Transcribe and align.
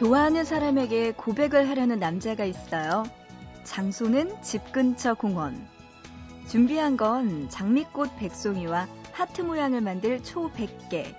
좋아하는 0.00 0.46
사람에게 0.46 1.12
고백을 1.12 1.68
하려는 1.68 1.98
남자가 1.98 2.46
있어요. 2.46 3.04
장소는 3.64 4.40
집 4.40 4.72
근처 4.72 5.12
공원. 5.12 5.68
준비한 6.48 6.96
건 6.96 7.50
장미꽃 7.50 8.16
백송이와 8.16 8.88
하트 9.12 9.42
모양을 9.42 9.82
만들 9.82 10.22
초 10.22 10.50
100개. 10.52 11.14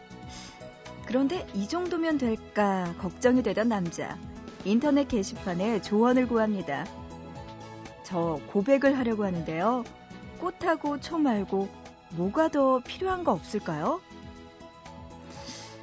그런데 1.05 1.45
이 1.53 1.67
정도면 1.67 2.17
될까 2.17 2.95
걱정이 2.97 3.43
되던 3.43 3.69
남자. 3.69 4.17
인터넷 4.65 5.07
게시판에 5.07 5.83
조언을 5.83 6.27
구합니다. 6.27 6.87
저 8.01 8.39
고백을 8.47 8.97
하려고 8.97 9.25
하는데요. 9.25 9.83
꽃하고 10.39 10.99
초 10.99 11.19
말고 11.19 11.69
뭐가 12.13 12.47
더 12.47 12.79
필요한 12.79 13.23
거 13.23 13.31
없을까요? 13.31 14.01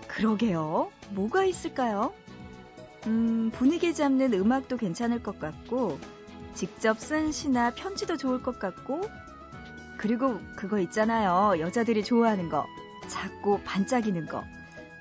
그러게요. 0.08 0.90
뭐가 1.10 1.44
있을까요? 1.44 2.12
음, 3.06 3.50
분위기 3.54 3.94
잡는 3.94 4.32
음악도 4.34 4.76
괜찮을 4.76 5.22
것 5.22 5.38
같고, 5.38 5.98
직접 6.54 6.98
쓴 6.98 7.32
시나 7.32 7.72
편지도 7.74 8.16
좋을 8.16 8.42
것 8.42 8.58
같고, 8.58 9.02
그리고 9.98 10.40
그거 10.56 10.78
있잖아요. 10.80 11.58
여자들이 11.60 12.04
좋아하는 12.04 12.48
거. 12.48 12.66
작고 13.08 13.62
반짝이는 13.64 14.26
거. 14.26 14.44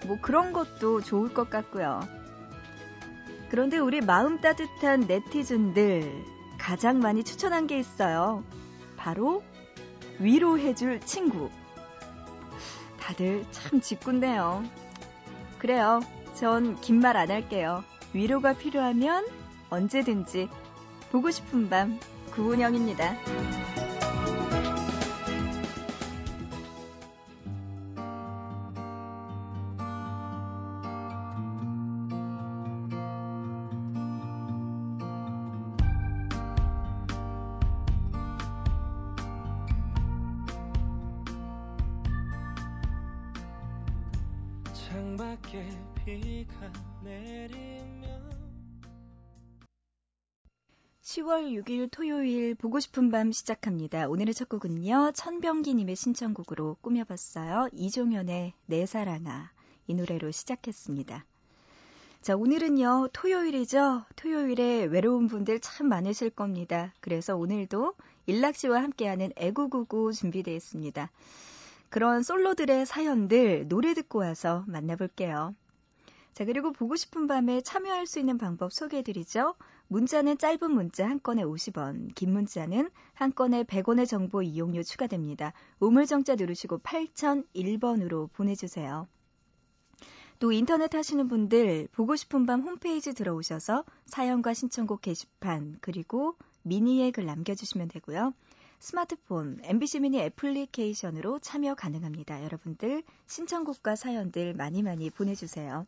뭐 0.05 0.17
그런 0.21 0.53
것도 0.53 1.01
좋을 1.01 1.33
것 1.33 1.49
같고요. 1.49 2.01
그런데 3.49 3.77
우리 3.77 4.01
마음 4.01 4.39
따뜻한 4.41 5.01
네티즌들 5.01 6.23
가장 6.57 6.99
많이 6.99 7.23
추천한 7.23 7.67
게 7.67 7.79
있어요. 7.79 8.43
바로 8.97 9.43
위로해줄 10.19 10.99
친구. 11.01 11.49
다들 12.99 13.45
참 13.51 13.81
짓궂네요. 13.81 14.63
그래요. 15.59 16.01
전 16.35 16.75
긴 16.81 16.99
말 17.01 17.17
안 17.17 17.31
할게요. 17.31 17.83
위로가 18.13 18.53
필요하면 18.53 19.25
언제든지 19.69 20.49
보고 21.11 21.31
싶은 21.31 21.69
밤 21.69 21.99
구은영입니다. 22.31 23.56
10월 51.27 51.51
6일 51.61 51.89
토요일 51.91 52.55
보고 52.55 52.79
싶은 52.79 53.11
밤 53.11 53.33
시작합니다. 53.33 54.07
오늘의 54.07 54.33
첫 54.33 54.47
곡은요. 54.47 55.11
천병기님의 55.13 55.97
신청곡으로 55.97 56.77
꾸며봤어요. 56.79 57.67
이종현의 57.73 58.53
내 58.65 58.85
사랑아 58.85 59.51
이 59.87 59.93
노래로 59.93 60.31
시작했습니다. 60.31 61.25
자 62.21 62.35
오늘은요 62.37 63.09
토요일이죠. 63.11 64.05
토요일에 64.15 64.85
외로운 64.85 65.27
분들 65.27 65.59
참 65.59 65.89
많으실 65.89 66.29
겁니다. 66.29 66.93
그래서 67.01 67.35
오늘도 67.35 67.95
일락 68.25 68.55
씨와 68.55 68.81
함께하는 68.81 69.33
애구구구 69.35 70.13
준비되어 70.13 70.55
있습니다. 70.55 71.11
그런 71.89 72.23
솔로들의 72.23 72.85
사연들 72.85 73.67
노래 73.67 73.93
듣고 73.93 74.19
와서 74.19 74.63
만나볼게요. 74.67 75.53
자, 76.37 76.45
그리고 76.45 76.71
보고 76.71 76.95
싶은 76.95 77.25
밤에 77.25 77.61
참여할 77.61 78.05
수 78.05 78.19
있는 78.19 78.37
방법 78.37 78.71
소개해드리죠. 78.71 79.55
문자는 79.89 80.37
짧은 80.37 80.71
문자 80.71 81.07
한 81.07 81.21
건에 81.21 81.43
50원, 81.43 82.13
긴 82.13 82.33
문자는 82.33 82.89
한 83.13 83.33
건에 83.33 83.63
100원의 83.63 84.07
정보 84.07 84.41
이용료 84.41 84.83
추가됩니다. 84.83 85.53
우물정자 85.79 86.35
누르시고 86.35 86.79
8001번으로 86.79 88.31
보내주세요. 88.33 89.07
또 90.39 90.51
인터넷 90.51 90.93
하시는 90.93 91.27
분들 91.27 91.87
보고 91.93 92.15
싶은 92.15 92.45
밤 92.45 92.61
홈페이지 92.61 93.13
들어오셔서 93.13 93.85
사연과 94.05 94.53
신청곡 94.53 95.01
게시판 95.01 95.77
그리고 95.81 96.35
미니에 96.61 97.11
글 97.11 97.25
남겨주시면 97.25 97.87
되고요. 97.87 98.33
스마트폰, 98.79 99.59
MBC 99.63 100.01
미니 100.01 100.19
애플리케이션으로 100.19 101.39
참여 101.39 101.73
가능합니다. 101.73 102.43
여러분들 102.43 103.01
신청곡과 103.25 103.95
사연들 103.95 104.53
많이 104.53 104.83
많이 104.83 105.09
보내주세요. 105.09 105.87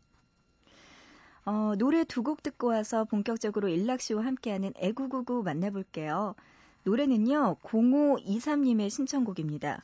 어, 1.49 1.73
노래 1.75 2.03
두 2.03 2.21
곡 2.21 2.43
듣고 2.43 2.67
와서 2.67 3.05
본격적으로 3.05 3.69
일락씨와 3.69 4.23
함께하는 4.23 4.71
애구구구 4.75 5.41
만나볼게요. 5.41 6.35
노래는요, 6.83 7.55
0523님의 7.63 8.91
신청곡입니다. 8.91 9.83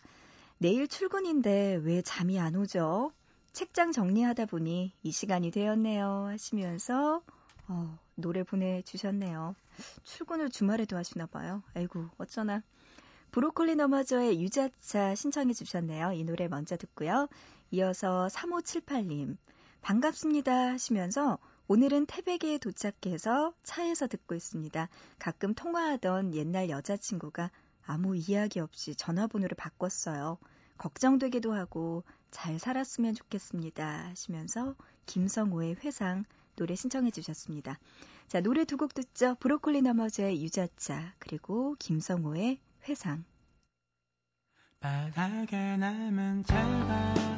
내일 0.59 0.87
출근인데 0.87 1.81
왜 1.83 2.03
잠이 2.03 2.39
안 2.39 2.55
오죠? 2.55 3.11
책장 3.51 3.93
정리하다 3.93 4.45
보니 4.45 4.93
이 5.01 5.11
시간이 5.11 5.49
되었네요. 5.49 6.27
하시면서, 6.27 7.23
어, 7.67 7.97
노래 8.13 8.43
보내주셨네요. 8.43 9.55
출근을 10.03 10.51
주말에도 10.51 10.95
하시나 10.97 11.25
봐요. 11.25 11.63
아이고, 11.73 12.05
어쩌나. 12.19 12.61
브로콜리 13.31 13.75
너머저의 13.75 14.39
유자차 14.39 15.15
신청해 15.15 15.53
주셨네요. 15.53 16.11
이 16.11 16.25
노래 16.25 16.47
먼저 16.47 16.77
듣고요. 16.77 17.27
이어서 17.71 18.27
3578님, 18.31 19.37
반갑습니다 19.81 20.73
하시면서 20.73 21.39
오늘은 21.67 22.05
태백에 22.05 22.57
도착해서 22.59 23.53
차에서 23.63 24.07
듣고 24.07 24.35
있습니다. 24.35 24.87
가끔 25.19 25.53
통화하던 25.55 26.33
옛날 26.35 26.69
여자친구가 26.69 27.49
아무 27.85 28.15
이야기 28.15 28.59
없이 28.59 28.95
전화번호를 28.95 29.55
바꿨어요. 29.55 30.37
걱정되기도 30.77 31.53
하고 31.53 32.03
잘 32.31 32.59
살았으면 32.59 33.15
좋겠습니다 33.15 34.09
하시면서 34.09 34.75
김성호의 35.05 35.77
회상 35.83 36.25
노래 36.55 36.75
신청해 36.75 37.11
주셨습니다. 37.11 37.79
자, 38.27 38.41
노래 38.41 38.65
두 38.65 38.77
곡 38.77 38.93
듣죠. 38.93 39.35
브로콜리 39.39 39.81
너머저의 39.81 40.43
유자차 40.43 41.13
그리고 41.19 41.75
김성호의 41.79 42.59
회상 42.87 43.23
바닥에 44.79 45.77
남은 45.77 46.43
차가 46.43 47.34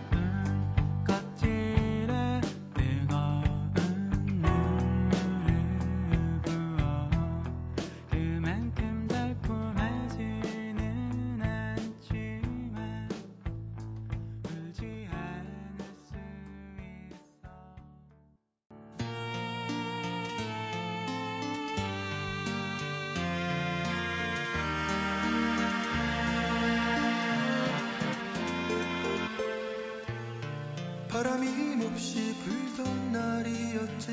몹시 31.97 32.31
불던 32.43 33.11
날이었지 33.11 34.11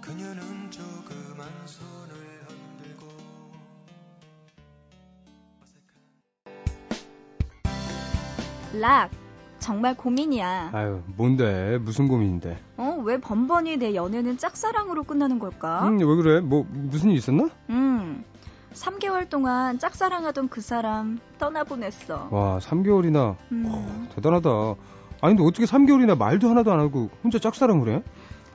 그녀는 0.00 0.68
조그만 0.68 1.46
손을 1.64 2.16
흔들고 2.48 3.06
락 8.80 9.10
정말 9.60 9.96
고민이야. 9.96 10.70
아유, 10.72 11.02
뭔데? 11.16 11.78
무슨 11.78 12.08
고민인데? 12.08 12.58
어, 12.76 13.00
왜 13.04 13.20
번번이 13.20 13.76
내 13.76 13.94
연애는 13.94 14.38
짝사랑으로 14.38 15.04
끝나는 15.04 15.38
걸까? 15.38 15.86
음, 15.86 15.98
왜 15.98 16.16
그래? 16.16 16.40
뭐, 16.40 16.66
무슨 16.68 17.10
일 17.10 17.16
있었나? 17.18 17.48
음, 17.70 18.24
3개월 18.72 19.28
동안 19.28 19.78
짝사랑하던 19.78 20.48
그 20.48 20.60
사람 20.60 21.20
떠나보냈어. 21.38 22.28
와, 22.32 22.58
3개월이나. 22.58 23.36
음. 23.52 23.66
오, 23.66 24.14
대단하다. 24.14 24.48
아니, 25.20 25.34
근데 25.34 25.48
어떻게 25.48 25.64
3개월이나 25.64 26.16
말도 26.16 26.48
하나도 26.48 26.72
안 26.72 26.80
하고 26.80 27.10
혼자 27.24 27.38
짝사랑을 27.38 27.88
해? 27.88 28.02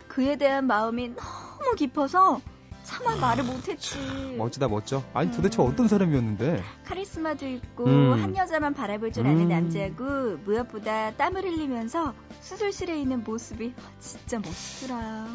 그에 0.07 0.35
대한 0.37 0.67
마음이 0.67 1.15
너무 1.15 1.75
깊어서 1.75 2.39
차마 2.83 3.15
말을 3.15 3.43
못했지. 3.45 3.97
멋지다 4.37 4.67
멋져. 4.67 5.01
아니 5.13 5.31
도대체 5.31 5.61
음. 5.61 5.67
어떤 5.67 5.87
사람이었는데? 5.87 6.61
카리스마도 6.85 7.47
있고 7.47 7.85
음. 7.85 8.13
한 8.13 8.35
여자만 8.35 8.73
바라볼 8.73 9.11
줄 9.11 9.25
아는 9.25 9.43
음. 9.43 9.49
남자고 9.49 10.37
무엇보다 10.43 11.11
땀을 11.15 11.43
흘리면서 11.43 12.13
수술실에 12.41 12.99
있는 12.99 13.23
모습이 13.23 13.73
진짜 13.99 14.39
멋있더라. 14.39 15.27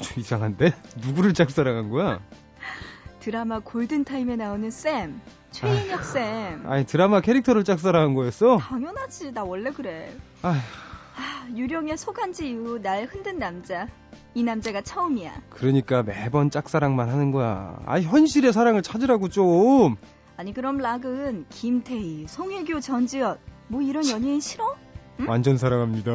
좀 0.00 0.20
이상한데? 0.20 0.72
누구를 1.04 1.34
짝사랑한 1.34 1.90
거야? 1.90 2.20
드라마 3.20 3.58
골든타임에 3.58 4.36
나오는 4.36 4.70
쌤, 4.70 5.20
최인혁 5.54 6.04
쌤. 6.04 6.64
아니 6.66 6.84
드라마 6.84 7.20
캐릭터를 7.20 7.62
짝사랑한 7.62 8.14
거였어? 8.14 8.58
당연하지, 8.58 9.32
나 9.32 9.44
원래 9.44 9.70
그래. 9.70 10.12
아휴, 10.42 10.56
아, 10.56 11.48
유령의 11.54 11.96
소간지 11.96 12.50
이후 12.50 12.80
날 12.82 13.04
흔든 13.04 13.38
남자. 13.38 13.86
이 14.34 14.42
남자가 14.42 14.80
처음이야. 14.80 15.42
그러니까 15.50 16.02
매번 16.02 16.50
짝사랑만 16.50 17.08
하는 17.08 17.30
거야. 17.30 17.78
아, 17.86 18.00
현실의 18.00 18.52
사랑을 18.52 18.82
찾으라고 18.82 19.28
좀. 19.28 19.94
아니 20.36 20.52
그럼 20.52 20.78
락은 20.78 21.46
김태희, 21.50 22.26
송혜교, 22.26 22.80
전지현 22.80 23.38
뭐 23.68 23.80
이런 23.80 24.08
연예인 24.10 24.40
싫어? 24.40 24.74
응? 25.20 25.28
완전 25.28 25.56
사랑합니다. 25.56 26.10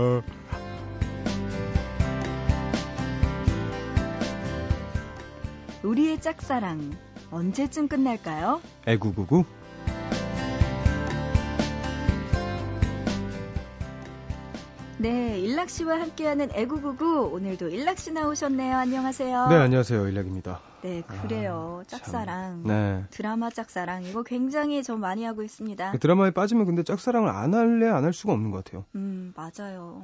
우리의 5.84 6.20
짝사랑 6.20 6.92
언제쯤 7.32 7.88
끝날까요? 7.88 8.62
애구구구. 8.88 9.44
네, 14.98 15.40
일락 15.40 15.70
씨와 15.70 16.02
함께하는 16.02 16.50
애구구구 16.54 17.30
오늘도 17.34 17.70
일락 17.70 18.00
씨 18.00 18.12
나오셨네요. 18.12 18.76
안녕하세요. 18.76 19.48
네, 19.48 19.56
안녕하세요. 19.56 20.08
일락입니다. 20.10 20.60
네, 20.82 21.04
그래요. 21.04 21.84
아, 21.86 21.88
짝사랑. 21.88 22.64
네. 22.64 23.06
드라마 23.10 23.50
짝사랑 23.50 24.04
이거 24.04 24.24
굉장히 24.24 24.84
저 24.84 24.98
많이 24.98 25.24
하고 25.24 25.42
있습니다. 25.42 25.92
그 25.92 26.00
드라마에 26.00 26.32
빠지면 26.32 26.66
근데 26.66 26.84
짝사랑을 26.84 27.30
안 27.30 27.54
할래 27.54 27.88
안 27.88 28.04
할 28.04 28.12
수가 28.12 28.34
없는 28.34 28.52
것 28.52 28.64
같아요. 28.66 28.86
음, 28.96 29.34
맞아요. 29.38 30.04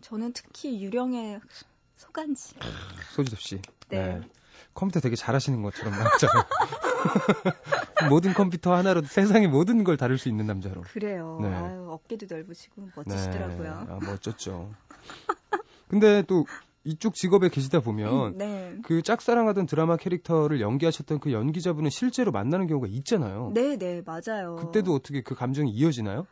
저는 0.00 0.32
특히 0.32 0.80
유령의 0.80 1.40
소간지. 1.96 2.54
소지섭 3.14 3.40
씨. 3.40 3.60
네. 3.88 4.20
네. 4.20 4.20
컴퓨터 4.74 5.00
되게 5.00 5.16
잘하시는 5.16 5.62
것처럼 5.62 5.94
나왔잖아요. 5.98 6.44
모든 8.08 8.32
컴퓨터 8.34 8.74
하나로 8.74 9.02
세상의 9.02 9.48
모든 9.48 9.84
걸 9.84 9.96
다룰 9.96 10.18
수 10.18 10.28
있는 10.28 10.46
남자로. 10.46 10.82
그래요. 10.82 11.38
네. 11.40 11.48
아유, 11.48 11.86
어깨도 11.90 12.26
넓으시고 12.28 12.88
멋지시더라고요. 12.94 13.86
네. 13.88 13.92
아, 13.92 13.98
멋졌죠. 14.04 14.72
근데 15.88 16.22
또 16.22 16.46
이쪽 16.84 17.14
직업에 17.14 17.48
계시다 17.48 17.80
보면 17.80 18.38
네. 18.38 18.76
그 18.82 19.02
짝사랑하던 19.02 19.66
드라마 19.66 19.96
캐릭터를 19.96 20.60
연기하셨던 20.60 21.20
그 21.20 21.32
연기자분은 21.32 21.90
실제로 21.90 22.32
만나는 22.32 22.66
경우가 22.66 22.86
있잖아요. 22.88 23.50
네, 23.54 23.76
네, 23.76 24.02
맞아요. 24.04 24.56
그때도 24.56 24.94
어떻게 24.94 25.22
그 25.22 25.34
감정이 25.34 25.70
이어지나요? 25.70 26.26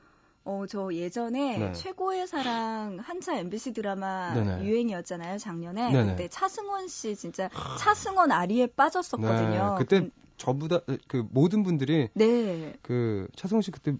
어, 0.45 0.65
저 0.69 0.93
예전에 0.93 1.59
네. 1.59 1.73
최고의 1.73 2.27
사랑 2.27 2.99
한차 3.03 3.37
MBC 3.37 3.75
드라마 3.75 4.33
네네. 4.35 4.65
유행이었잖아요, 4.65 5.39
작년에. 5.39 5.93
네네. 5.93 6.11
그때 6.13 6.29
차승원 6.29 6.89
씨 6.89 7.17
진짜 7.17 7.51
차승원 7.79 8.33
아리에 8.33 8.67
빠졌었거든요. 8.69 9.75
네, 9.79 9.85
그때 9.85 10.09
저보다 10.37 10.81
그 11.07 11.27
모든 11.31 11.63
분들이 11.65 12.09
네. 12.15 12.73
그 12.83 13.29
차승원 13.37 13.61
씨 13.63 13.71
그때 13.71 13.93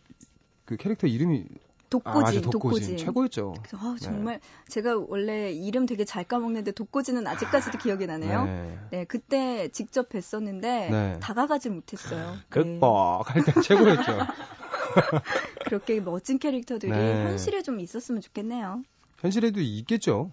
그 0.65 0.77
캐릭터 0.77 1.07
이름이 1.07 1.45
독고진, 1.91 2.39
아, 2.39 2.43
독고진. 2.43 2.51
독고진. 2.51 2.97
최고였죠. 2.99 3.55
아, 3.75 3.97
정말 4.01 4.41
네. 4.41 4.41
제가 4.69 4.99
원래 5.09 5.51
이름 5.53 5.87
되게 5.87 6.05
잘 6.05 6.23
까먹는데 6.25 6.73
독고진은 6.73 7.27
아직까지도 7.27 7.79
기억이 7.79 8.07
나네요. 8.07 8.45
네. 8.45 8.79
네, 8.91 9.05
그때 9.07 9.69
직접 9.69 10.09
뵀었는데 10.11 10.61
네. 10.91 11.19
다가가지 11.21 11.71
못했어요. 11.71 12.39
극복 12.51 13.35
할 13.35 13.43
때 13.45 13.53
최고였죠. 13.63 14.19
그렇게 15.67 16.01
멋진 16.01 16.39
캐릭터들이 16.39 16.91
네. 16.91 17.25
현실에 17.25 17.63
좀 17.63 17.81
있었으면 17.81 18.21
좋겠네요. 18.21 18.83
현실에도 19.19 19.61
있겠죠. 19.61 20.33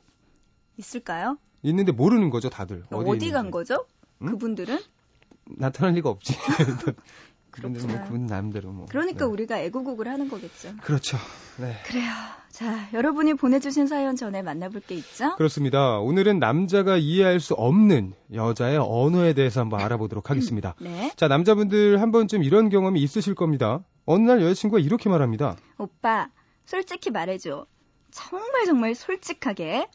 있을까요? 0.77 1.37
있는데 1.63 1.91
모르는 1.91 2.29
거죠, 2.29 2.49
다들. 2.49 2.83
어디, 2.91 3.09
어디 3.09 3.31
간 3.31 3.51
거죠? 3.51 3.85
응? 4.21 4.27
그분들은? 4.31 4.79
나타날 5.45 5.93
리가 5.95 6.09
없지. 6.09 6.33
그분들은 7.51 7.87
뭐 7.87 7.95
그렇구나. 7.95 8.03
그분 8.03 8.25
남대로 8.25 8.71
뭐. 8.71 8.85
그러니까 8.89 9.25
네. 9.25 9.31
우리가 9.31 9.59
애국곡을 9.61 10.07
하는 10.09 10.27
거겠죠. 10.29 10.73
그렇죠. 10.81 11.17
네. 11.57 11.73
그래요. 11.85 12.11
자, 12.49 12.89
여러분이 12.93 13.35
보내주신 13.35 13.87
사연 13.87 14.15
전에 14.15 14.41
만나볼 14.41 14.81
게 14.81 14.95
있죠? 14.95 15.35
그렇습니다. 15.35 15.99
오늘은 15.99 16.39
남자가 16.39 16.97
이해할 16.97 17.39
수 17.39 17.53
없는 17.53 18.13
여자의 18.33 18.77
언어에 18.77 19.33
대해서 19.33 19.61
한번 19.61 19.81
알아보도록 19.81 20.29
하겠습니다. 20.29 20.75
네. 20.79 21.11
자, 21.15 21.27
남자분들 21.27 22.01
한 22.01 22.11
번쯤 22.11 22.43
이런 22.43 22.69
경험이 22.69 23.01
있으실 23.01 23.35
겁니다. 23.35 23.83
어느 24.05 24.23
날 24.29 24.41
여자친구가 24.41 24.79
이렇게 24.79 25.09
말합니다. 25.09 25.57
오빠, 25.77 26.29
솔직히 26.65 27.09
말해줘. 27.11 27.65
정말 28.11 28.65
정말 28.65 28.95
솔직하게. 28.95 29.87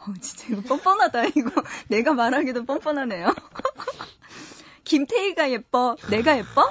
어, 0.00 0.14
진짜 0.20 0.46
이거 0.50 0.62
뻔뻔하다, 0.62 1.24
이거. 1.36 1.50
내가 1.88 2.12
말하기도 2.12 2.64
뻔뻔하네요. 2.64 3.34
김태희가 4.84 5.50
예뻐? 5.50 5.96
내가 6.10 6.38
예뻐? 6.38 6.70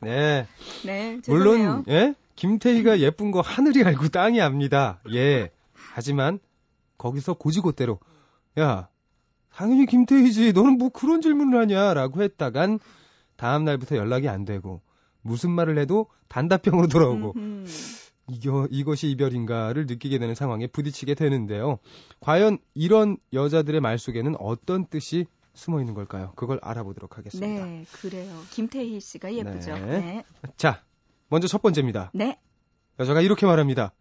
네. 0.00 0.46
네, 0.84 1.20
죄송해요. 1.22 1.28
물론, 1.28 1.84
예? 1.88 2.14
김태희가 2.36 3.00
예쁜 3.00 3.30
거 3.30 3.40
하늘이 3.40 3.84
알고 3.84 4.08
땅이 4.08 4.40
압니다. 4.40 5.00
예. 5.12 5.50
하지만, 5.74 6.38
거기서 6.98 7.34
고지고대로, 7.34 7.98
야, 8.58 8.88
당연히 9.54 9.86
김태희지. 9.86 10.52
너는 10.52 10.78
뭐 10.78 10.88
그런 10.88 11.20
질문을 11.20 11.58
하냐? 11.60 11.94
라고 11.94 12.22
했다간, 12.22 12.78
다음날부터 13.36 13.96
연락이 13.96 14.28
안 14.28 14.44
되고, 14.44 14.80
무슨 15.28 15.50
말을 15.50 15.78
해도 15.78 16.06
단답형으로 16.28 16.88
돌아오고, 16.88 17.34
음흠. 17.36 17.66
이거, 18.30 18.68
이것이 18.70 19.10
이별인가를 19.10 19.86
느끼게 19.86 20.18
되는 20.18 20.34
상황에 20.34 20.66
부딪히게 20.66 21.14
되는데요. 21.14 21.78
과연 22.20 22.58
이런 22.74 23.16
여자들의 23.32 23.80
말 23.80 23.98
속에는 23.98 24.34
어떤 24.38 24.86
뜻이 24.86 25.26
숨어 25.54 25.80
있는 25.80 25.94
걸까요? 25.94 26.32
그걸 26.36 26.60
알아보도록 26.62 27.18
하겠습니다. 27.18 27.66
네, 27.66 27.84
그래요. 28.00 28.42
김태희 28.50 29.00
씨가 29.00 29.32
예쁘죠. 29.34 29.74
네. 29.74 29.86
네. 29.86 30.24
자, 30.56 30.82
먼저 31.28 31.48
첫 31.48 31.62
번째입니다. 31.62 32.10
네. 32.14 32.38
여자가 33.00 33.20
이렇게 33.22 33.46
말합니다. 33.46 33.92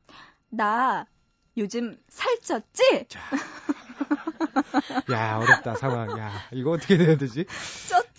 나 0.50 1.08
요즘 1.58 1.98
살쪘지? 2.10 3.08
야, 5.12 5.38
어렵다, 5.38 5.76
상황. 5.76 6.18
야, 6.20 6.32
이거 6.52 6.72
어떻게 6.72 6.98
해야 6.98 7.18
되지? 7.18 7.46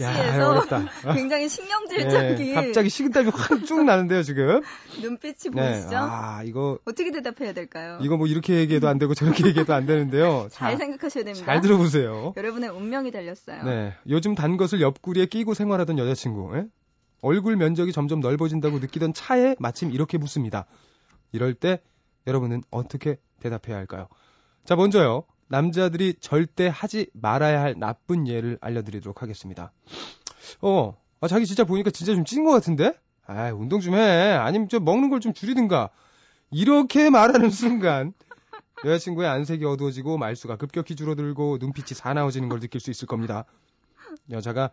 야, 0.01 0.47
어렵다. 0.49 0.85
아, 1.05 1.15
굉장히 1.15 1.49
신경질 1.49 1.99
네, 1.99 2.09
짝이 2.09 2.55
갑자기 2.55 2.89
식은땀이 2.89 3.31
확 3.31 3.65
쭉 3.67 3.85
나는데요, 3.85 4.23
지금. 4.23 4.63
눈빛이 5.01 5.55
네. 5.55 5.73
보이시죠? 5.73 5.97
아, 5.97 6.43
이거, 6.45 6.79
어떻게 6.85 7.11
대답해야 7.11 7.53
될까요? 7.53 7.99
이거 8.01 8.17
뭐 8.17 8.27
이렇게 8.27 8.55
얘기해도 8.57 8.89
안 8.89 8.99
되고 8.99 9.15
저렇게 9.15 9.47
얘기해도 9.47 9.75
안 9.75 9.87
되는데요. 9.87 10.49
잘 10.53 10.73
자, 10.73 10.79
생각하셔야 10.79 11.25
됩니다. 11.25 11.47
잘 11.47 11.61
들어보세요. 11.61 12.35
여러분의 12.37 12.71
운명이 12.71 13.11
달렸어요. 13.11 13.63
네. 13.65 13.95
요즘 14.09 14.35
단 14.35 14.57
것을 14.57 14.81
옆구리에 14.81 15.27
끼고 15.27 15.55
생활하던 15.55 15.99
여자친구. 15.99 16.57
예? 16.57 16.67
얼굴 17.21 17.57
면적이 17.57 17.93
점점 17.93 18.21
넓어진다고 18.21 18.79
느끼던 18.79 19.13
차에 19.13 19.57
마침 19.59 19.91
이렇게 19.91 20.19
묻습니다. 20.19 20.67
이럴 21.33 21.55
때 21.55 21.81
여러분은 22.27 22.63
어떻게 22.71 23.19
대답해야 23.41 23.77
할까요? 23.77 24.09
자, 24.65 24.77
먼저요. 24.77 25.25
남자들이 25.49 26.15
절대 26.21 26.71
하지 26.73 27.09
말아야 27.15 27.61
할 27.61 27.75
나쁜 27.79 28.27
예를 28.29 28.59
알려드리도록 28.61 29.23
하겠습니다. 29.23 29.73
어, 30.61 30.97
아, 31.21 31.29
자기 31.29 31.47
진짜 31.47 31.65
보니까 31.65 31.91
진짜 31.91 32.15
좀 32.15 32.25
찐 32.25 32.45
것 32.45 32.53
같은데? 32.53 32.93
아, 33.27 33.51
운동 33.53 33.81
좀 33.81 33.95
해. 33.95 34.01
아니면 34.33 34.69
좀 34.69 34.85
먹는 34.85 35.11
걸 35.11 35.21
좀 35.21 35.33
줄이든가. 35.33 35.91
이렇게 36.51 37.11
말하는 37.11 37.51
순간 37.51 38.13
여자친구의 38.85 39.29
안색이 39.29 39.65
어두워지고 39.65 40.17
말수가 40.19 40.57
급격히 40.57 40.95
줄어들고 40.97 41.59
눈빛이 41.61 41.89
사나워지는 41.95 42.49
걸 42.49 42.61
느낄 42.61 42.81
수 42.81 42.91
있을 42.91 43.07
겁니다. 43.07 43.45
여자가 44.31 44.71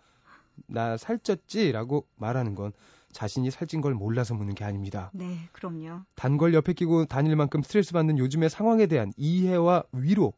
나 0.68 0.96
살쪘지라고 0.96 2.06
말하는 2.16 2.56
건 2.56 2.72
자신이 3.12 3.50
살찐 3.52 3.82
걸 3.82 3.94
몰라서 3.94 4.34
묻는 4.36 4.56
게 4.56 4.64
아닙니다. 4.64 5.10
네, 5.14 5.50
그럼요. 5.52 6.02
단걸 6.16 6.54
옆에 6.54 6.74
끼고 6.74 7.06
다닐 7.06 7.36
만큼 7.36 7.62
스트레스 7.62 7.94
받는 7.94 8.18
요즘의 8.18 8.50
상황에 8.50 8.86
대한 8.88 9.12
이해와 9.18 9.84
위로 9.92 10.34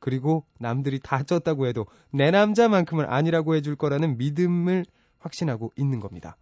그리고 0.00 0.44
남들이 0.58 1.00
다 1.00 1.22
쪘다고 1.22 1.66
해도 1.66 1.86
내 2.10 2.30
남자만큼은 2.30 3.06
아니라고 3.06 3.54
해줄 3.54 3.76
거라는 3.76 4.18
믿음을 4.18 4.84
확신하고 5.18 5.72
있는 5.76 6.00
겁니다. 6.00 6.36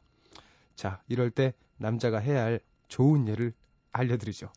자, 0.75 1.01
이럴 1.09 1.31
때 1.31 1.55
남자가 1.79 2.19
해야 2.19 2.45
할 2.45 2.61
좋은 2.89 3.29
예를 3.29 3.53
알려드리죠. 3.93 4.49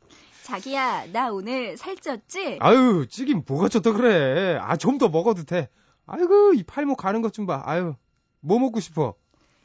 자기야, 0.43 1.11
나 1.11 1.31
오늘 1.31 1.75
살쪘지? 1.77 2.57
아유, 2.59 3.05
찌긴 3.09 3.43
뭐가 3.47 3.67
쪘다 3.67 3.95
그래. 3.95 4.57
아, 4.61 4.75
좀 4.77 4.97
더 4.97 5.07
먹어도 5.09 5.43
돼. 5.45 5.69
아이고, 6.05 6.53
이 6.53 6.63
팔목 6.63 6.97
가는 6.97 7.21
것 7.21 7.31
좀 7.31 7.45
봐. 7.45 7.61
아유, 7.65 7.95
뭐 8.41 8.59
먹고 8.59 8.79
싶어? 8.79 9.13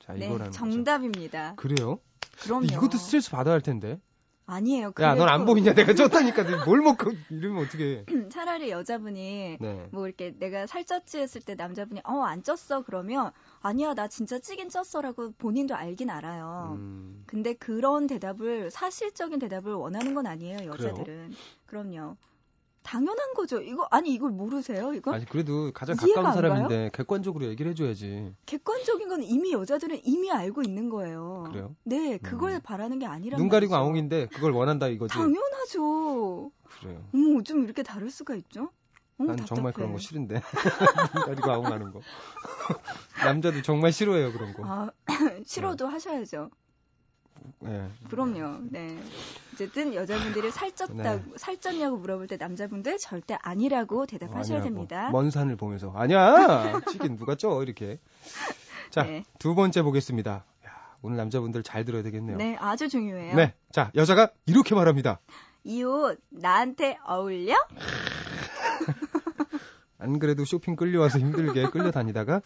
자, 0.05 0.12
네, 0.12 0.26
이거라는 0.26 0.47
거죠. 0.53 0.59
정답입니다. 0.59 1.55
그래요? 1.57 1.99
그럼요. 2.43 2.67
이것도 2.67 2.99
스트레스 2.99 3.31
받아야 3.31 3.55
할 3.55 3.62
텐데. 3.62 3.99
아니에요. 4.47 4.93
야, 5.01 5.15
넌 5.15 5.29
안 5.29 5.45
보이냐? 5.47 5.73
내가 5.75 5.93
쪘다니까. 6.35 6.65
뭘 6.67 6.81
먹고 6.83 7.13
이러면 7.31 7.65
어떻게? 7.65 8.05
차라리 8.31 8.71
여자분이 8.71 9.57
네. 9.61 9.89
뭐 9.91 10.07
이렇게 10.07 10.35
내가 10.39 10.67
살쪘지 10.67 11.19
했을 11.19 11.41
때 11.41 11.55
남자분이 11.55 12.01
어 12.05 12.23
안 12.25 12.43
쪘어 12.43 12.85
그러면 12.85 13.31
아니야 13.61 13.95
나 13.95 14.09
진짜 14.09 14.39
찌긴 14.39 14.69
쪘어라고 14.69 15.35
본인도 15.39 15.75
알긴 15.75 16.11
알아요. 16.11 16.77
음, 16.79 17.23
근데 17.27 17.55
그런 17.55 18.07
대답을 18.07 18.71
사실적인 18.71 19.39
대답을 19.39 19.73
원하는 19.73 20.15
건 20.15 20.27
아니에요 20.27 20.67
여자들은. 20.67 21.33
그럼요. 21.67 22.17
당연한 22.85 23.33
거죠. 23.35 23.61
이거 23.61 23.88
아니 23.91 24.12
이걸 24.12 24.31
모르세요? 24.31 24.93
이거 24.93 25.12
아니 25.12 25.25
그래도 25.25 25.73
가장 25.73 25.97
가까운 25.97 26.26
안 26.26 26.35
사람인데 26.35 26.91
객관적으로 26.93 27.47
얘기를 27.47 27.71
해줘야지. 27.71 28.35
객관적인 28.47 29.09
건 29.09 29.23
이미 29.23 29.53
여자들은 29.53 30.03
이미 30.05 30.31
알고 30.31 30.62
있는 30.62 30.91
거예요. 30.91 31.45
그래요? 31.49 31.75
네, 31.83 32.19
그걸 32.19 32.53
음. 32.53 32.61
바라는 32.62 32.99
게 32.99 33.07
아니란 33.07 33.38
눈 33.41 33.49
가리고. 33.49 33.75
아웅인데 33.75 34.26
그걸 34.26 34.53
원한다 34.53 34.87
이거지. 34.88 35.14
당연하죠. 35.14 36.53
그래요. 36.79 37.03
어머, 37.14 37.43
좀 37.43 37.64
이렇게 37.64 37.83
다를 37.83 38.11
수가 38.11 38.35
있죠? 38.37 38.69
어머, 39.19 39.35
난 39.35 39.47
정말 39.47 39.73
답답해. 39.73 39.73
그런 39.73 39.93
거 39.93 39.99
싫은데. 39.99 40.43
눈 41.14 41.23
가리고 41.25 41.50
아웅하는 41.50 41.91
거. 41.91 42.00
남자도 43.25 43.62
정말 43.62 43.93
싫어해요 43.93 44.31
그런 44.33 44.53
거. 44.53 44.62
아, 44.67 44.91
싫어도 45.47 45.87
하셔야죠. 45.88 46.50
예. 47.67 47.89
그럼요. 48.11 48.59
네. 48.71 48.99
어쨌든 49.53 49.95
여자분들이 49.95 50.51
살쪘다고 50.51 50.95
네. 50.97 51.23
살쪘냐고 51.37 51.99
물어볼 51.99 52.27
때 52.27 52.37
남자분들 52.37 52.99
절대 52.99 53.37
아니라고 53.43 54.07
대답하셔야 54.07 54.59
아니라고. 54.59 54.65
됩니다. 54.65 55.11
먼 55.11 55.31
산을 55.31 55.57
보면서 55.57 55.93
아니야 55.95 56.81
치킨 56.91 57.17
누가 57.17 57.35
쪄 57.37 57.63
이렇게. 57.63 57.99
자두 58.91 59.11
네. 59.11 59.25
번째 59.55 59.83
보겠습니다. 59.83 60.45
야, 60.67 60.71
오늘 61.03 61.17
남자분들 61.17 61.63
잘 61.63 61.85
들어야 61.85 62.03
되겠네요. 62.03 62.37
네, 62.37 62.57
아주 62.61 62.89
중요해요. 62.89 63.35
네. 63.37 63.55
자 63.73 63.91
여자가 63.95 64.31
이렇게 64.47 64.75
말합니다. 64.75 65.21
이 65.65 65.83
옷 65.83 66.19
나한테 66.31 66.99
어울려? 67.07 67.55
안 69.99 70.19
그래도 70.19 70.45
쇼핑 70.45 70.77
끌려와서 70.77 71.19
힘들게 71.19 71.71
끌려다니다가 71.71 72.43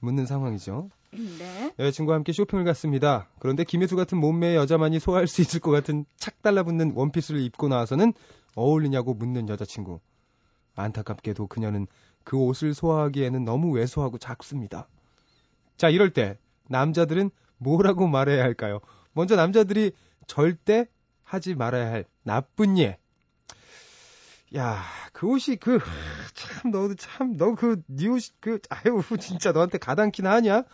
묻는 0.00 0.26
상황이죠. 0.26 0.88
네. 1.12 1.72
여자친구와 1.78 2.16
함께 2.16 2.32
쇼핑을 2.32 2.64
갔습니다. 2.64 3.28
그런데 3.38 3.64
김혜수 3.64 3.96
같은 3.96 4.18
몸매의 4.18 4.56
여자만이 4.56 4.98
소화할 4.98 5.26
수 5.26 5.42
있을 5.42 5.60
것 5.60 5.70
같은 5.70 6.04
착 6.16 6.40
달라붙는 6.42 6.92
원피스를 6.94 7.40
입고 7.40 7.68
나와서는 7.68 8.12
어울리냐고 8.54 9.14
묻는 9.14 9.48
여자친구. 9.48 10.00
안타깝게도 10.74 11.48
그녀는 11.48 11.86
그 12.24 12.36
옷을 12.38 12.72
소화하기에는 12.72 13.44
너무 13.44 13.70
왜소하고 13.72 14.16
작습니다. 14.18 14.88
자, 15.76 15.90
이럴 15.90 16.10
때 16.12 16.38
남자들은 16.68 17.30
뭐라고 17.58 18.06
말해야 18.06 18.42
할까요? 18.42 18.80
먼저 19.12 19.36
남자들이 19.36 19.92
절대 20.26 20.86
하지 21.22 21.54
말아야 21.54 21.90
할 21.90 22.04
나쁜 22.22 22.78
예. 22.78 22.98
야, 24.54 24.82
그 25.12 25.26
옷이 25.26 25.56
그 25.56 25.78
참 26.34 26.70
너도 26.70 26.94
참 26.94 27.36
너그네 27.36 28.08
옷이 28.08 28.28
그 28.40 28.58
아유 28.68 29.02
진짜 29.20 29.52
너한테 29.52 29.78
가당키나 29.78 30.30
하냐? 30.32 30.64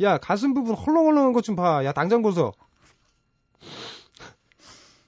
야 0.00 0.18
가슴 0.18 0.54
부분 0.54 0.74
헐렁헐렁한 0.74 1.32
것 1.32 1.42
좀 1.42 1.56
봐. 1.56 1.84
야 1.84 1.92
당장 1.92 2.22
벗어. 2.22 2.52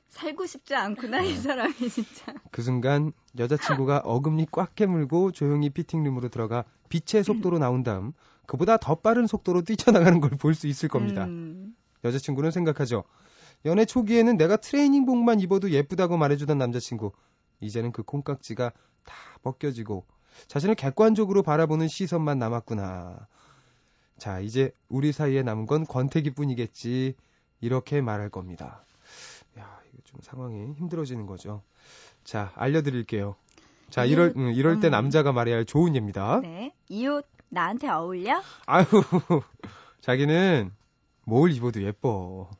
살고 0.09 0.47
싶지 0.47 0.75
않구나 0.75 1.21
이 1.21 1.35
사람이 1.35 1.75
진짜. 1.91 2.33
그 2.51 2.63
순간 2.63 3.13
여자친구가 3.39 3.99
어금니 4.05 4.47
꽉 4.51 4.75
깨물고 4.75 5.33
조용히 5.33 5.69
피팅룸으로 5.71 6.29
들어가 6.31 6.65
빛의 6.89 7.23
속도로 7.23 7.59
나온 7.59 7.83
다음 7.83 8.13
그보다 8.47 8.77
더 8.79 8.95
빠른 8.95 9.27
속도로 9.27 9.63
뛰쳐나가는 9.63 10.21
걸 10.21 10.31
볼 10.39 10.55
수 10.55 10.69
있을 10.69 10.89
겁니다. 10.89 11.25
음, 11.25 11.75
여자친구는 12.05 12.51
생각하죠. 12.51 13.05
연애 13.67 13.85
초기에는 13.85 14.37
내가 14.37 14.57
트레이닝복만 14.57 15.41
입어도 15.41 15.71
예쁘다고 15.71 16.17
말해주던 16.17 16.57
남자친구. 16.57 17.13
이제는 17.61 17.93
그 17.93 18.03
콩깍지가 18.03 18.71
다 19.05 19.15
벗겨지고 19.43 20.07
자신을 20.49 20.75
객관적으로 20.77 21.43
바라보는 21.43 21.89
시선만 21.89 22.39
남았구나. 22.39 23.27
자, 24.19 24.41
이제 24.41 24.73
우리 24.89 25.13
사이에 25.13 25.43
남은 25.43 25.67
건 25.67 25.85
권태기 25.87 26.31
뿐이겠지. 26.31 27.15
이렇게 27.61 28.01
말할 28.01 28.29
겁니다. 28.31 28.85
야, 29.59 29.79
이거 29.93 29.99
좀 30.05 30.21
상황이 30.23 30.73
힘들어지는 30.75 31.27
거죠. 31.27 31.63
자, 32.25 32.53
알려드릴게요. 32.55 33.35
자, 33.91 34.05
이 34.05 34.11
이럴, 34.11 34.29
옷- 34.31 34.37
음, 34.37 34.53
이럴 34.53 34.81
때 34.81 34.89
음. 34.89 34.91
남자가 34.91 35.33
말해야 35.33 35.57
할 35.57 35.65
좋은 35.65 35.95
예입니다. 35.95 36.41
네. 36.43 36.75
이 36.89 37.07
옷 37.07 37.25
나한테 37.49 37.89
어울려? 37.89 38.43
아유, 38.67 38.85
자기는 40.01 40.73
뭘 41.25 41.53
입어도 41.53 41.83
예뻐. 41.83 42.51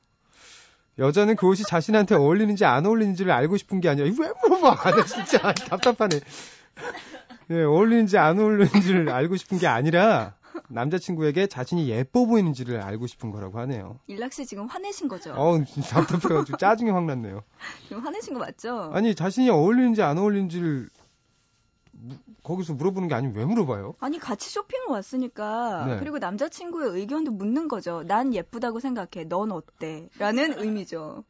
여자는 0.99 1.37
그 1.37 1.47
옷이 1.47 1.63
자신한테 1.65 2.15
어울리는지 2.15 2.65
안 2.65 2.87
어울리는지를 2.87 3.31
알고 3.33 3.57
싶은 3.59 3.81
게 3.81 3.89
아니라, 3.89 4.07
이거 4.07 4.23
왜 4.23 4.31
물어봐? 4.43 4.91
나 4.93 5.05
진짜 5.05 5.53
답답하네. 5.53 6.21
예, 7.51 7.63
어울리는지 7.65 8.17
안 8.17 8.39
어울리는지를 8.39 9.11
알고 9.11 9.37
싶은 9.37 9.59
게 9.59 9.67
아니라, 9.67 10.37
남자친구에게 10.69 11.47
자신이 11.47 11.89
예뻐 11.89 12.27
보이는지를 12.27 12.81
알고 12.81 13.07
싶은 13.07 13.31
거라고 13.31 13.59
하네요. 13.61 13.99
일락 14.07 14.33
씨 14.33 14.47
지금 14.47 14.67
화내신 14.67 15.09
거죠? 15.09 15.33
어우, 15.35 15.65
진짜 15.65 15.97
답답해가지고 16.07 16.59
짜증이 16.59 16.91
확 16.91 17.05
났네요. 17.05 17.43
지금 17.89 18.03
화내신 18.05 18.35
거 18.35 18.41
맞죠? 18.41 18.91
아니, 18.93 19.15
자신이 19.15 19.49
어울리는지 19.51 20.03
안 20.03 20.19
어울리는지를 20.19 20.89
무- 21.93 22.17
거기서 22.43 22.75
물어보는 22.75 23.09
게 23.09 23.15
아니면 23.15 23.37
왜 23.37 23.45
물어봐요? 23.45 23.95
아니 24.01 24.19
같이 24.19 24.51
쇼핑을 24.51 24.87
왔으니까 24.89 25.87
네. 25.87 25.97
그리고 25.99 26.19
남자친구의 26.19 26.91
의견도 27.01 27.33
묻는 27.33 27.69
거죠. 27.69 28.03
난 28.07 28.35
예쁘다고 28.35 28.81
생각해. 28.81 29.25
넌 29.29 29.51
어때? 29.51 30.09
라는 30.19 30.59
의미죠. 30.59 31.25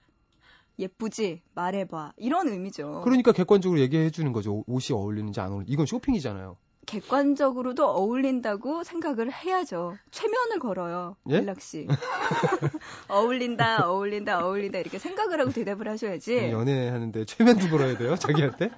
예쁘지? 0.79 1.41
말해봐. 1.55 2.13
이런 2.19 2.49
의미죠. 2.49 3.01
그러니까 3.05 3.33
객관적으로 3.33 3.81
얘기해 3.81 4.11
주는 4.11 4.33
거죠. 4.33 4.63
옷이 4.67 4.89
어울리는지 4.93 5.41
안 5.41 5.49
어울리는지. 5.53 5.73
이건 5.73 5.87
쇼핑이잖아요. 5.87 6.57
객관적으로도 6.87 7.85
어울린다고 7.85 8.85
생각을 8.85 9.33
해야죠. 9.33 9.97
최면을 10.11 10.59
걸어요. 10.61 11.17
예? 11.31 11.39
일락 11.39 11.61
씨. 11.61 11.87
어울린다, 13.09 13.91
어울린다, 13.91 14.47
어울린다 14.47 14.79
이렇게 14.79 14.99
생각을 14.99 15.41
하고 15.41 15.51
대답을 15.51 15.89
하셔야지. 15.89 16.51
연애하는데 16.51 17.25
최면도 17.25 17.69
걸어야 17.69 17.99
돼요? 17.99 18.17
자기한테? 18.17 18.71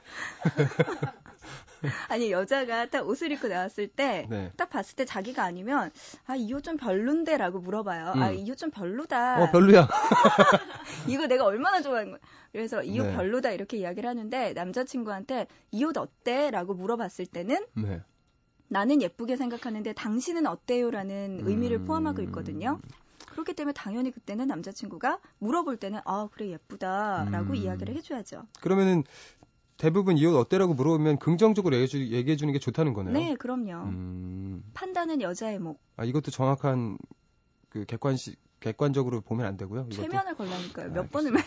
아니 2.08 2.30
여자가 2.32 2.86
딱 2.86 3.06
옷을 3.06 3.30
입고 3.32 3.48
나왔을 3.48 3.88
때 3.88 4.26
네. 4.30 4.52
딱 4.56 4.70
봤을 4.70 4.96
때 4.96 5.04
자기가 5.04 5.42
아니면 5.44 5.90
아 6.26 6.36
이 6.36 6.52
옷 6.54 6.62
좀 6.64 6.76
별론데라고 6.76 7.60
물어봐요. 7.60 8.06
아 8.16 8.30
음. 8.30 8.34
이옷 8.34 8.56
좀 8.58 8.70
별로다. 8.70 9.42
어, 9.42 9.50
별로야. 9.50 9.88
이거 11.06 11.26
내가 11.26 11.44
얼마나 11.44 11.80
좋아하는 11.82 12.12
거야. 12.12 12.20
그래서 12.52 12.82
이옷 12.82 13.06
네. 13.06 13.16
별로다 13.16 13.50
이렇게 13.50 13.76
이야기를 13.78 14.08
하는데 14.08 14.52
남자친구한테 14.52 15.46
이 15.72 15.84
옷 15.84 15.96
어때? 15.96 16.50
라고 16.50 16.74
물어봤을 16.74 17.26
때는 17.26 17.64
네. 17.74 18.02
나는 18.68 19.00
예쁘게 19.00 19.36
생각하는데 19.36 19.92
당신은 19.94 20.46
어때요?라는 20.46 21.40
의미를 21.46 21.78
음. 21.78 21.84
포함하고 21.86 22.20
있거든요. 22.22 22.80
그렇기 23.30 23.54
때문에 23.54 23.72
당연히 23.72 24.10
그때는 24.10 24.46
남자친구가 24.48 25.20
물어볼 25.38 25.76
때는 25.76 26.00
아 26.04 26.28
그래 26.32 26.48
예쁘다라고 26.50 27.50
음. 27.50 27.54
이야기를 27.54 27.94
해줘야죠. 27.96 28.42
그러면은 28.60 29.04
대부분 29.78 30.18
이 30.18 30.26
옷 30.26 30.36
어때라고 30.36 30.74
물어보면 30.74 31.18
긍정적으로 31.18 31.76
얘기해, 31.76 32.36
주는 32.36 32.52
게 32.52 32.58
좋다는 32.58 32.92
거네요. 32.92 33.14
네, 33.14 33.34
그럼요. 33.36 33.84
음. 33.84 34.62
판단은 34.74 35.22
여자의 35.22 35.58
목. 35.58 35.80
아, 35.96 36.04
이것도 36.04 36.30
정확한 36.30 36.98
그 37.70 37.84
객관시 37.86 38.36
객관적으로 38.60 39.20
보면 39.20 39.46
안 39.46 39.56
되고요. 39.56 39.86
이것도. 39.90 40.02
최면을 40.02 40.34
걸라니까요. 40.34 40.92
몇 40.92 41.00
알겠습니다. 41.02 41.08
번을 41.12 41.32
말. 41.32 41.42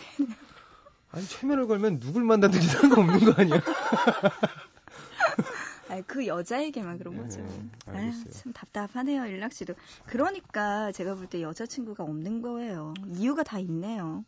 아니, 1.10 1.24
최면을 1.26 1.66
걸면 1.66 2.00
누굴 2.00 2.24
만나든지 2.24 2.66
상관없는 2.68 3.20
거 3.20 3.32
아니야? 3.40 3.60
아니, 5.88 6.02
그 6.06 6.26
여자에게만 6.26 6.96
그런 6.98 7.14
네, 7.16 7.22
거죠. 7.22 7.40
아유, 7.86 7.96
알겠어요. 7.98 8.30
참 8.30 8.52
답답하네요, 8.54 9.26
일락 9.26 9.52
씨도. 9.52 9.74
그러니까 10.06 10.90
제가 10.92 11.14
볼 11.16 11.26
때 11.26 11.42
여자친구가 11.42 12.02
없는 12.04 12.40
거예요. 12.40 12.94
이유가 13.14 13.42
다 13.42 13.58
있네요. 13.58 14.24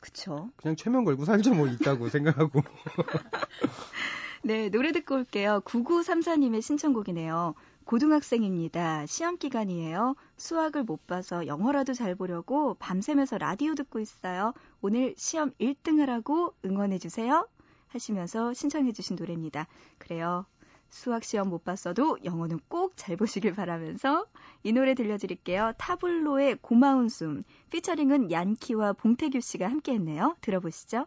그쵸? 0.00 0.50
그냥 0.56 0.76
최면 0.76 1.04
걸고 1.04 1.24
살죠 1.24 1.54
뭐 1.54 1.66
있다고 1.66 2.08
생각하고. 2.08 2.62
네, 4.44 4.70
노래 4.70 4.92
듣고 4.92 5.14
올게요. 5.14 5.60
9934님의 5.64 6.62
신청곡이네요. 6.62 7.54
고등학생입니다. 7.84 9.06
시험 9.06 9.38
기간이에요. 9.38 10.16
수학을 10.36 10.84
못 10.84 11.06
봐서 11.06 11.46
영어라도 11.46 11.94
잘 11.94 12.14
보려고 12.14 12.74
밤새면서 12.74 13.38
라디오 13.38 13.74
듣고 13.74 14.00
있어요. 14.00 14.52
오늘 14.80 15.14
시험 15.16 15.52
1등 15.60 15.98
하라고 16.00 16.54
응원해 16.64 16.98
주세요. 16.98 17.48
하시면서 17.88 18.54
신청해 18.54 18.92
주신 18.92 19.16
노래입니다. 19.16 19.66
그래요. 19.98 20.46
수학 20.92 21.24
시험 21.24 21.48
못 21.48 21.64
봤어도 21.64 22.18
영어는 22.22 22.60
꼭 22.68 22.92
잘 22.96 23.16
보시길 23.16 23.54
바라면서 23.54 24.26
이 24.62 24.72
노래 24.72 24.94
들려드릴게요. 24.94 25.72
타블로의 25.78 26.58
고마운 26.60 27.08
숨. 27.08 27.44
피처링은 27.70 28.30
얀키와 28.30 28.92
봉태규 28.92 29.40
씨가 29.40 29.66
함께 29.68 29.94
했네요. 29.94 30.36
들어보시죠. 30.42 31.06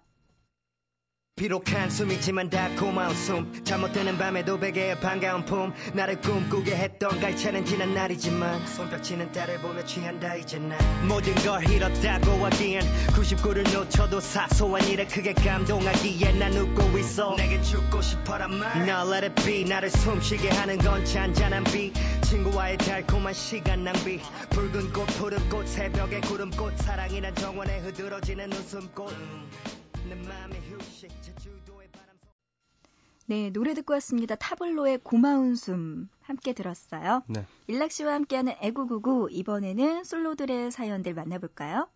비록 1.37 1.69
한숨이지만 1.69 2.49
다 2.49 2.69
고마운 2.79 3.13
숨. 3.13 3.61
잠못드는 3.65 4.17
밤에도 4.17 4.57
베개에 4.57 5.01
반가운 5.01 5.43
품. 5.43 5.73
나를 5.93 6.21
꿈꾸게 6.21 6.73
했던 6.73 7.19
갈채는 7.19 7.65
지난 7.65 7.93
날이지만 7.93 8.65
손뼉치는 8.65 9.33
딸을 9.33 9.59
보며 9.59 9.83
취한다 9.83 10.35
이제 10.35 10.57
난 10.59 10.79
모든 11.09 11.35
걸 11.35 11.69
잃었다고 11.69 12.45
하기엔 12.45 12.81
99를 13.07 13.69
놓쳐도 13.73 14.21
사소한 14.21 14.87
일에 14.87 15.05
크게 15.07 15.33
감동하기에 15.33 16.39
난 16.39 16.53
웃고 16.53 16.97
있어. 16.99 17.35
내게 17.35 17.61
죽고 17.61 18.01
싶어란 18.01 18.57
말. 18.57 18.87
Now 18.87 19.13
let 19.13 19.25
it 19.27 19.43
be. 19.43 19.65
나를 19.65 19.89
숨쉬게 19.89 20.51
하는 20.51 20.77
건 20.77 21.03
잔잔한 21.03 21.65
비. 21.65 21.91
친구와의 22.21 22.77
달콤한 22.77 23.33
시간 23.33 23.83
낭비. 23.83 24.21
붉은 24.51 24.93
꽃 24.93 25.05
푸른 25.17 25.49
꽃 25.49 25.67
새벽의 25.67 26.21
구름꽃. 26.21 26.77
사랑이란 26.77 27.35
정원에 27.35 27.79
흐드러지는 27.79 28.53
웃음꽃. 28.53 29.13
내 29.13 29.74
네, 33.27 33.49
노래 33.49 33.73
듣고 33.73 33.93
왔습니다. 33.93 34.35
타블로의 34.35 34.99
고마운 35.01 35.55
숨 35.55 36.09
함께 36.21 36.53
들었어요. 36.53 37.23
네. 37.27 37.45
일락 37.67 37.91
씨와 37.91 38.13
함께하는 38.13 38.53
애구구구 38.61 39.29
이번에는 39.31 40.03
솔로들의 40.03 40.71
사연들 40.71 41.15
만나볼까요? 41.15 41.87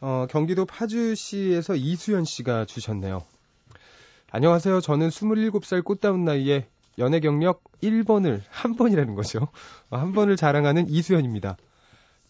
어, 0.00 0.26
경기도 0.28 0.66
파주시에서 0.66 1.76
이수연 1.76 2.24
씨가 2.24 2.64
주셨네요. 2.64 3.22
안녕하세요. 4.32 4.80
저는 4.80 5.10
27살 5.10 5.84
꽃다운 5.84 6.24
나이에 6.24 6.66
연애 6.98 7.20
경력 7.20 7.62
1번을 7.80 8.42
한 8.50 8.74
번이라는 8.74 9.14
거죠. 9.14 9.48
어, 9.90 9.98
한 9.98 10.12
번을 10.12 10.34
자랑하는 10.34 10.88
이수연입니다. 10.88 11.56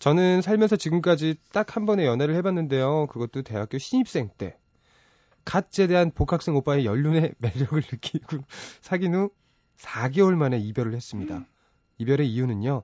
저는 0.02 0.42
살면서 0.42 0.74
지금까지 0.74 1.36
딱 1.52 1.76
한 1.76 1.86
번의 1.86 2.06
연애를 2.06 2.34
해봤는데요. 2.34 3.06
그것도 3.06 3.42
대학교 3.42 3.78
신입생 3.78 4.30
때. 4.36 4.58
갓 5.44 5.70
제대한 5.70 6.10
복학생 6.10 6.56
오빠의 6.56 6.84
연륜의 6.84 7.34
매력을 7.38 7.80
느끼고 7.80 8.38
사귄 8.80 9.14
후 9.14 9.30
4개월 9.78 10.34
만에 10.34 10.58
이별을 10.58 10.94
했습니다. 10.94 11.46
이별의 11.98 12.28
이유는요. 12.32 12.82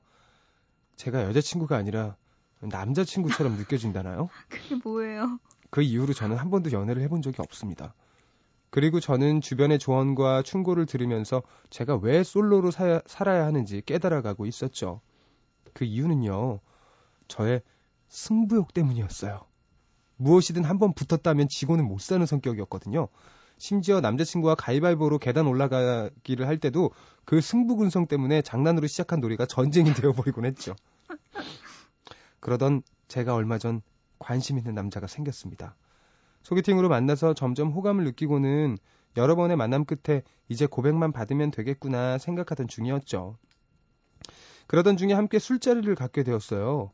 제가 0.94 1.24
여자친구가 1.24 1.76
아니라 1.76 2.14
남자친구처럼 2.60 3.56
느껴진다나요? 3.56 4.28
그게 4.48 4.76
뭐예요? 4.84 5.40
그 5.70 5.82
이후로 5.82 6.12
저는 6.12 6.36
한 6.36 6.50
번도 6.50 6.70
연애를 6.70 7.02
해본 7.02 7.22
적이 7.22 7.42
없습니다. 7.42 7.94
그리고 8.70 9.00
저는 9.00 9.40
주변의 9.40 9.80
조언과 9.80 10.42
충고를 10.42 10.86
들으면서 10.86 11.42
제가 11.68 11.96
왜 11.96 12.22
솔로로 12.22 12.70
사, 12.70 13.02
살아야 13.06 13.44
하는지 13.44 13.82
깨달아가고 13.84 14.46
있었죠. 14.46 15.00
그 15.72 15.84
이유는요, 15.84 16.60
저의 17.28 17.62
승부욕 18.08 18.74
때문이었어요. 18.74 19.40
무엇이든 20.16 20.64
한번 20.64 20.92
붙었다면 20.94 21.48
지고는 21.48 21.86
못 21.86 22.00
사는 22.00 22.24
성격이었거든요. 22.24 23.08
심지어 23.58 24.00
남자친구와 24.00 24.54
가위바위보로 24.54 25.18
계단 25.18 25.46
올라가기를 25.46 26.46
할 26.46 26.58
때도 26.58 26.92
그 27.24 27.40
승부근성 27.40 28.06
때문에 28.06 28.42
장난으로 28.42 28.86
시작한 28.86 29.20
놀이가 29.20 29.46
전쟁이 29.46 29.92
되어버리곤 29.94 30.44
했죠. 30.44 30.74
그러던 32.40 32.82
제가 33.08 33.34
얼마 33.34 33.58
전 33.58 33.82
관심 34.18 34.58
있는 34.58 34.74
남자가 34.74 35.06
생겼습니다. 35.06 35.76
소개팅으로 36.42 36.88
만나서 36.88 37.34
점점 37.34 37.70
호감을 37.70 38.04
느끼고는 38.04 38.78
여러 39.16 39.34
번의 39.34 39.56
만남 39.56 39.84
끝에 39.84 40.22
이제 40.48 40.66
고백만 40.66 41.12
받으면 41.12 41.50
되겠구나 41.50 42.18
생각하던 42.18 42.68
중이었죠. 42.68 43.36
그러던 44.66 44.96
중에 44.96 45.12
함께 45.12 45.38
술자리를 45.38 45.92
갖게 45.94 46.22
되었어요. 46.22 46.92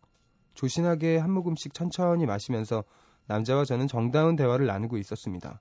조신하게 0.55 1.19
한 1.19 1.31
모금씩 1.31 1.75
천천히 1.75 2.27
마시면서 2.27 2.85
남자와 3.27 3.65
저는 3.65 3.89
정다운 3.89 4.37
대화를 4.37 4.67
나누고 4.67 4.99
있었습니다. 4.99 5.61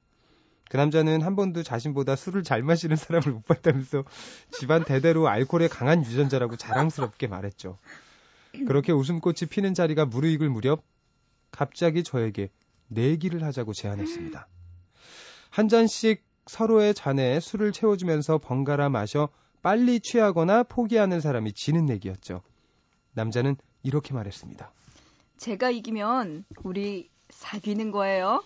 그 0.70 0.78
남자는 0.78 1.22
한 1.22 1.36
번도 1.36 1.64
자신보다 1.64 2.16
술을 2.16 2.44
잘 2.44 2.64
마시는 2.64 2.96
사람을 2.96 3.32
못 3.32 3.46
봤다면서 3.46 4.04
집안 4.52 4.84
대대로 4.84 5.28
알코올에 5.28 5.68
강한 5.68 6.04
유전자라고 6.04 6.56
자랑스럽게 6.58 7.28
말했죠. 7.28 7.78
그렇게 8.68 8.92
웃음꽃이 8.92 9.50
피는 9.50 9.74
자리가 9.74 10.06
무르익을 10.06 10.50
무렵 10.50 10.84
갑자기 11.52 12.04
저에게 12.04 12.50
내기를 12.88 13.44
하자고 13.44 13.74
제안했습니다. 13.74 14.48
한 15.50 15.68
잔씩 15.70 16.24
서로의 16.48 16.94
잔에 16.94 17.40
술을 17.40 17.72
채워주면서 17.72 18.40
번갈아 18.40 18.90
마셔 18.90 19.30
빨리 19.62 20.00
취하거나 20.00 20.64
포기하는 20.64 21.22
사람이 21.22 21.54
지는 21.54 21.86
내기였죠. 21.86 22.42
남자는 23.14 23.56
이렇게 23.84 24.14
말했습니다. 24.14 24.72
제가 25.44 25.72
이기면 25.72 26.46
우리 26.64 27.10
사귀는 27.30 27.92
거예요. 27.92 28.42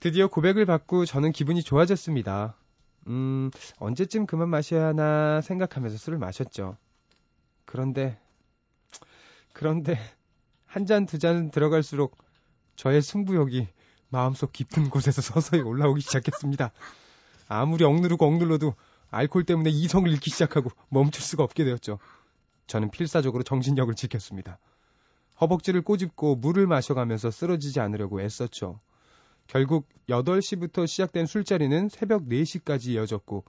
드디어 0.00 0.28
고백을 0.28 0.66
받고 0.66 1.06
저는 1.06 1.32
기분이 1.32 1.62
좋아졌습니다. 1.62 2.58
음, 3.06 3.50
언제쯤 3.78 4.26
그만 4.26 4.50
마셔야 4.50 4.88
하나 4.88 5.40
생각하면서 5.40 5.96
술을 5.96 6.18
마셨죠. 6.18 6.76
그런데, 7.64 8.20
그런데, 9.54 9.98
한 10.66 10.84
잔, 10.84 11.06
두 11.06 11.16
잔 11.16 11.50
들어갈수록 11.50 12.18
저의 12.76 13.00
승부욕이 13.00 13.66
마음속 14.10 14.52
깊은 14.52 14.90
곳에서 14.90 15.22
서서히 15.22 15.62
올라오기 15.62 16.02
시작했습니다. 16.02 16.70
아무리 17.48 17.82
억누르고 17.84 18.26
억눌러도 18.26 18.74
알코올 19.10 19.46
때문에 19.46 19.70
이성을 19.70 20.10
잃기 20.10 20.28
시작하고 20.28 20.68
멈출 20.90 21.22
수가 21.22 21.44
없게 21.44 21.64
되었죠. 21.64 21.98
저는 22.66 22.90
필사적으로 22.90 23.42
정신력을 23.42 23.94
지켰습니다. 23.94 24.58
허벅지를 25.40 25.82
꼬집고 25.82 26.36
물을 26.36 26.66
마셔가면서 26.66 27.30
쓰러지지 27.30 27.80
않으려고 27.80 28.20
애썼죠. 28.20 28.80
결국 29.46 29.88
8시부터 30.08 30.86
시작된 30.86 31.26
술자리는 31.26 31.88
새벽 31.88 32.24
4시까지 32.24 32.88
이어졌고 32.88 33.44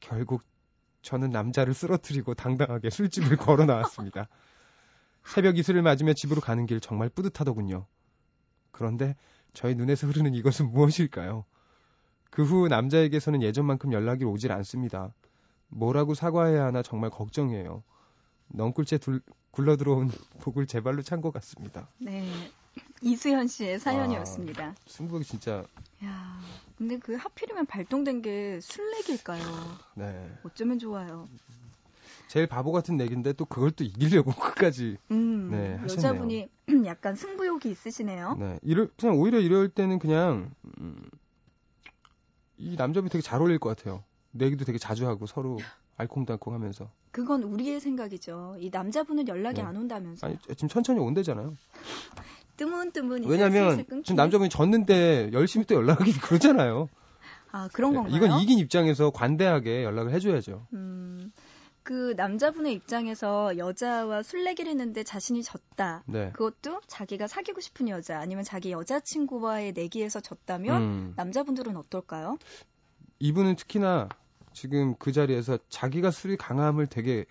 결국 0.00 0.42
저는 1.02 1.30
남자를 1.30 1.74
쓰러뜨리고 1.74 2.34
당당하게 2.34 2.90
술집을 2.90 3.36
걸어 3.36 3.66
나왔습니다. 3.66 4.28
새벽 5.24 5.58
이슬을 5.58 5.82
맞으며 5.82 6.14
집으로 6.14 6.40
가는 6.40 6.66
길 6.66 6.80
정말 6.80 7.08
뿌듯하더군요. 7.08 7.86
그런데 8.70 9.16
저희 9.52 9.74
눈에서 9.74 10.06
흐르는 10.06 10.34
이것은 10.34 10.70
무엇일까요? 10.70 11.44
그 12.30 12.42
후 12.42 12.66
남자에게서는 12.66 13.42
예전만큼 13.42 13.92
연락이 13.92 14.24
오질 14.24 14.50
않습니다. 14.50 15.14
뭐라고 15.68 16.14
사과해야 16.14 16.64
하나 16.64 16.82
정말 16.82 17.10
걱정이에요. 17.10 17.84
넝굴째 18.48 18.98
둘, 18.98 19.20
굴러 19.50 19.76
들어온 19.76 20.10
복을 20.40 20.66
제 20.66 20.80
발로 20.80 21.02
찬 21.02 21.20
것 21.20 21.32
같습니다. 21.32 21.88
네. 21.98 22.28
이수현 23.02 23.46
씨의 23.48 23.78
사연이었습니다. 23.78 24.64
아, 24.64 24.74
승부욕이 24.86 25.24
진짜. 25.24 25.64
야, 26.04 26.40
근데 26.76 26.98
그 26.98 27.14
하필이면 27.14 27.66
발동된 27.66 28.22
게 28.22 28.58
술래기일까요? 28.60 29.42
네. 29.96 30.32
어쩌면 30.42 30.78
좋아요. 30.78 31.28
제일 32.28 32.46
바보 32.48 32.72
같은 32.72 32.96
내기인데 32.96 33.34
또 33.34 33.44
그걸 33.44 33.70
또 33.70 33.84
이기려고 33.84 34.32
끝까지 34.34 34.96
음, 35.12 35.50
네, 35.50 35.74
하셨네요. 35.76 35.82
여자분이 35.92 36.48
약간 36.86 37.14
승부욕이 37.14 37.60
있으시네요. 37.66 38.36
네, 38.40 38.58
이럴 38.62 38.90
그냥 38.98 39.18
오히려 39.20 39.38
이럴 39.38 39.68
때는 39.68 39.98
그냥 40.00 40.50
음, 40.80 41.00
이 42.56 42.74
남자분이 42.76 43.10
되게 43.10 43.22
잘 43.22 43.40
어울릴 43.40 43.58
것 43.60 43.76
같아요. 43.76 44.02
내기도 44.32 44.64
되게 44.64 44.78
자주 44.78 45.06
하고 45.06 45.26
서로 45.26 45.58
알콩달콩 45.96 46.54
하면서. 46.54 46.90
그건 47.10 47.42
우리의 47.42 47.80
생각이죠. 47.80 48.56
이 48.58 48.70
남자분은 48.70 49.28
연락이 49.28 49.60
네. 49.60 49.66
안 49.66 49.76
온다면서. 49.76 50.26
아니, 50.26 50.36
지금 50.38 50.68
천천히 50.68 51.00
온대잖아요. 51.00 51.56
뜨문뜨문 52.56 53.24
왜냐면 53.24 53.78
지금 53.78 54.16
남자분이 54.16 54.48
졌는데 54.48 55.30
열심히 55.32 55.66
또 55.66 55.74
연락하기 55.74 56.12
그러잖아요. 56.20 56.88
아, 57.50 57.68
그런 57.72 57.92
네, 57.92 57.96
건가요? 57.98 58.16
이건 58.16 58.40
이긴 58.40 58.58
입장에서 58.58 59.10
관대하게 59.10 59.84
연락을 59.84 60.12
해줘야죠. 60.12 60.66
음, 60.72 61.32
그 61.84 62.14
남자분의 62.16 62.72
입장에서 62.72 63.56
여자와 63.58 64.22
술래기를 64.22 64.70
했는데 64.70 65.04
자신이 65.04 65.42
졌다. 65.42 66.02
네. 66.06 66.30
그것도 66.32 66.80
자기가 66.86 67.26
사귀고 67.28 67.60
싶은 67.60 67.88
여자 67.88 68.18
아니면 68.18 68.42
자기 68.42 68.72
여자친구와의 68.72 69.72
내기에서 69.72 70.20
졌다면 70.20 70.82
음. 70.82 71.12
남자분들은 71.16 71.76
어떨까요? 71.76 72.38
이분은 73.20 73.56
특히나 73.56 74.08
지금 74.54 74.94
그 74.98 75.12
자리에서 75.12 75.58
자기가 75.68 76.10
술이 76.10 76.36
강함을 76.38 76.86
되게 76.86 77.26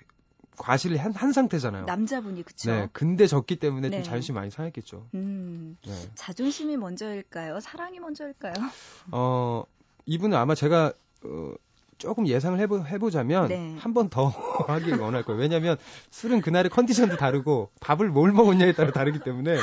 과실을 0.57 0.97
한, 0.97 1.13
한 1.13 1.33
상태잖아요. 1.33 1.85
남자분이 1.85 2.43
그쵸? 2.43 2.69
네, 2.69 2.87
근데 2.93 3.25
졌기 3.25 3.55
때문에 3.55 3.89
네. 3.89 3.97
좀 3.97 4.03
자존심 4.03 4.35
많이 4.35 4.51
상했겠죠. 4.51 5.07
음, 5.15 5.77
네. 5.83 5.93
자존심이 6.13 6.77
먼저일까요? 6.77 7.59
사랑이 7.59 7.99
먼저일까요? 7.99 8.53
어, 9.11 9.63
이분은 10.05 10.37
아마 10.37 10.53
제가 10.53 10.93
어, 11.23 11.53
조금 11.97 12.27
예상을 12.27 12.59
해보, 12.59 12.85
해보자면 12.85 13.47
네. 13.47 13.75
한번 13.79 14.09
더 14.09 14.27
하길 14.67 14.97
원할 14.99 15.23
거예요. 15.23 15.39
왜냐하면 15.41 15.77
술은 16.11 16.41
그날의 16.41 16.69
컨디션도 16.69 17.17
다르고 17.17 17.71
밥을 17.79 18.09
뭘 18.09 18.31
먹었냐에 18.31 18.73
따라 18.73 18.91
다르기 18.91 19.19
때문에 19.19 19.57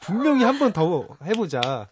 분명히 0.00 0.42
한 0.42 0.58
번 0.58 0.72
더 0.72 1.06
해보자. 1.24 1.88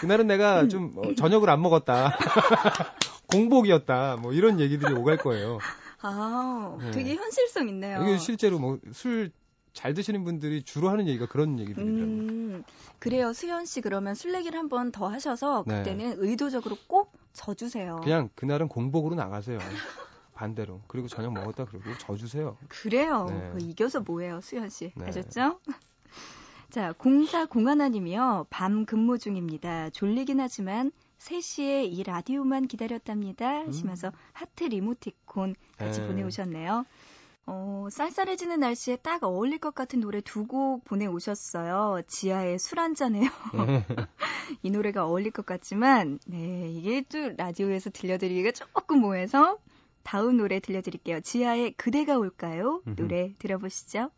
그날은 0.00 0.26
내가 0.28 0.68
좀 0.68 0.92
어, 0.96 1.14
저녁을 1.14 1.50
안 1.50 1.60
먹었다. 1.62 2.16
공복이었다. 3.32 4.16
뭐 4.16 4.32
이런 4.32 4.60
얘기들이 4.60 4.92
오갈 4.94 5.16
거예요. 5.16 5.58
아, 6.02 6.76
네. 6.80 6.90
되게 6.90 7.14
현실성 7.14 7.68
있네요. 7.68 8.02
이게 8.02 8.18
실제로 8.18 8.58
뭐 8.58 8.78
술 8.92 9.30
잘 9.74 9.94
드시는 9.94 10.22
분들이 10.24 10.62
주로 10.62 10.90
하는 10.90 11.08
얘기가 11.08 11.24
그런 11.28 11.58
얘기들이더라고요. 11.58 12.04
음, 12.04 12.62
그래요. 12.98 13.32
수현 13.32 13.64
씨 13.64 13.80
그러면 13.80 14.14
술래기를 14.14 14.58
한 14.58 14.68
번 14.68 14.92
더 14.92 15.08
하셔서 15.08 15.64
네. 15.66 15.78
그때는 15.78 16.10
네. 16.10 16.14
의도적으로 16.18 16.76
꼭 16.86 17.10
져주세요. 17.32 18.02
그냥 18.04 18.28
그날은 18.34 18.68
공복으로 18.68 19.14
나가세요. 19.14 19.58
반대로. 20.34 20.82
그리고 20.88 21.08
저녁 21.08 21.32
먹었다 21.32 21.64
그러고 21.64 21.86
져주세요. 21.96 22.58
그래요. 22.68 23.26
네. 23.30 23.50
그 23.54 23.58
이겨서 23.62 24.00
뭐예요, 24.00 24.42
수현 24.42 24.68
씨. 24.68 24.92
네. 24.94 25.06
아셨죠? 25.06 25.58
자, 26.68 26.92
공사 26.98 27.46
공하나님이요. 27.46 28.48
밤 28.50 28.84
근무 28.84 29.16
중입니다. 29.18 29.88
졸리긴 29.88 30.38
하지만 30.40 30.92
3시에 31.26 31.90
이 31.90 32.02
라디오만 32.02 32.66
기다렸답니다. 32.66 33.60
하시면서 33.66 34.08
음. 34.08 34.12
하트 34.32 34.64
리모티콘 34.64 35.54
같이 35.78 36.00
네. 36.00 36.06
보내오셨네요. 36.06 36.84
어, 37.46 37.88
쌀쌀해지는 37.90 38.60
날씨에 38.60 38.96
딱 38.96 39.22
어울릴 39.24 39.58
것 39.58 39.74
같은 39.74 40.00
노래 40.00 40.20
두 40.20 40.46
곡 40.46 40.84
보내오셨어요. 40.84 42.02
지하의 42.06 42.58
술 42.58 42.78
한잔해요. 42.78 43.28
이 44.62 44.70
노래가 44.70 45.06
어울릴 45.06 45.32
것 45.32 45.44
같지만, 45.46 46.18
네, 46.26 46.68
이게 46.70 47.02
또 47.08 47.30
라디오에서 47.36 47.90
들려드리기가 47.90 48.52
조금 48.52 49.00
뭐해서 49.00 49.58
다음 50.04 50.36
노래 50.36 50.60
들려드릴게요. 50.60 51.20
지하의 51.20 51.72
그대가 51.72 52.16
올까요? 52.16 52.80
노래 52.96 53.34
들어보시죠. 53.38 54.10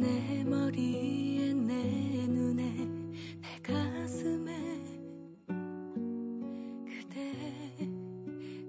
내 0.00 0.44
머리에 0.44 1.52
내 1.52 2.26
눈에 2.26 2.62
내 3.40 3.60
가슴에 3.62 4.54
그대 6.86 7.32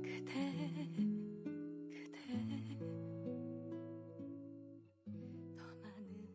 그대 0.01 0.89
그대 1.89 2.77
더 5.55 5.63
많은 5.81 6.27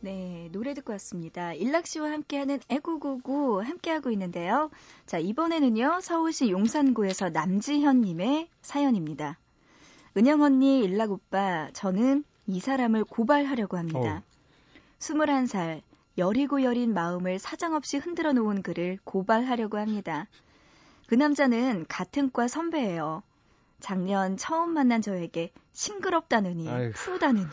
네, 0.00 0.48
노래 0.52 0.74
듣고 0.74 0.92
왔습니다. 0.92 1.54
일락 1.54 1.86
씨와 1.86 2.10
함께하는 2.10 2.60
애구구구 2.68 3.62
함께하고 3.62 4.10
있는데요. 4.10 4.70
자, 5.06 5.18
이번에는요, 5.18 6.00
서울시 6.02 6.50
용산구에서 6.50 7.30
남지현님의 7.30 8.48
사연입니다. 8.60 9.38
은영 10.16 10.42
언니, 10.42 10.80
일락 10.84 11.12
오빠, 11.12 11.70
저는 11.72 12.24
이 12.46 12.60
사람을 12.60 13.04
고발하려고 13.04 13.76
합니다. 13.76 14.22
21살, 14.98 15.82
여리고 16.18 16.62
여린 16.62 16.92
마음을 16.92 17.38
사정없이 17.38 17.98
흔들어 17.98 18.32
놓은 18.32 18.62
그를 18.62 18.98
고발하려고 19.04 19.78
합니다. 19.78 20.26
그 21.06 21.14
남자는 21.14 21.86
같은 21.88 22.30
과 22.30 22.48
선배예요. 22.48 23.22
작년 23.80 24.36
처음 24.36 24.70
만난 24.70 25.02
저에게 25.02 25.52
싱그럽다느니, 25.72 26.68
아이고. 26.68 26.92
푸르다느니. 26.94 27.46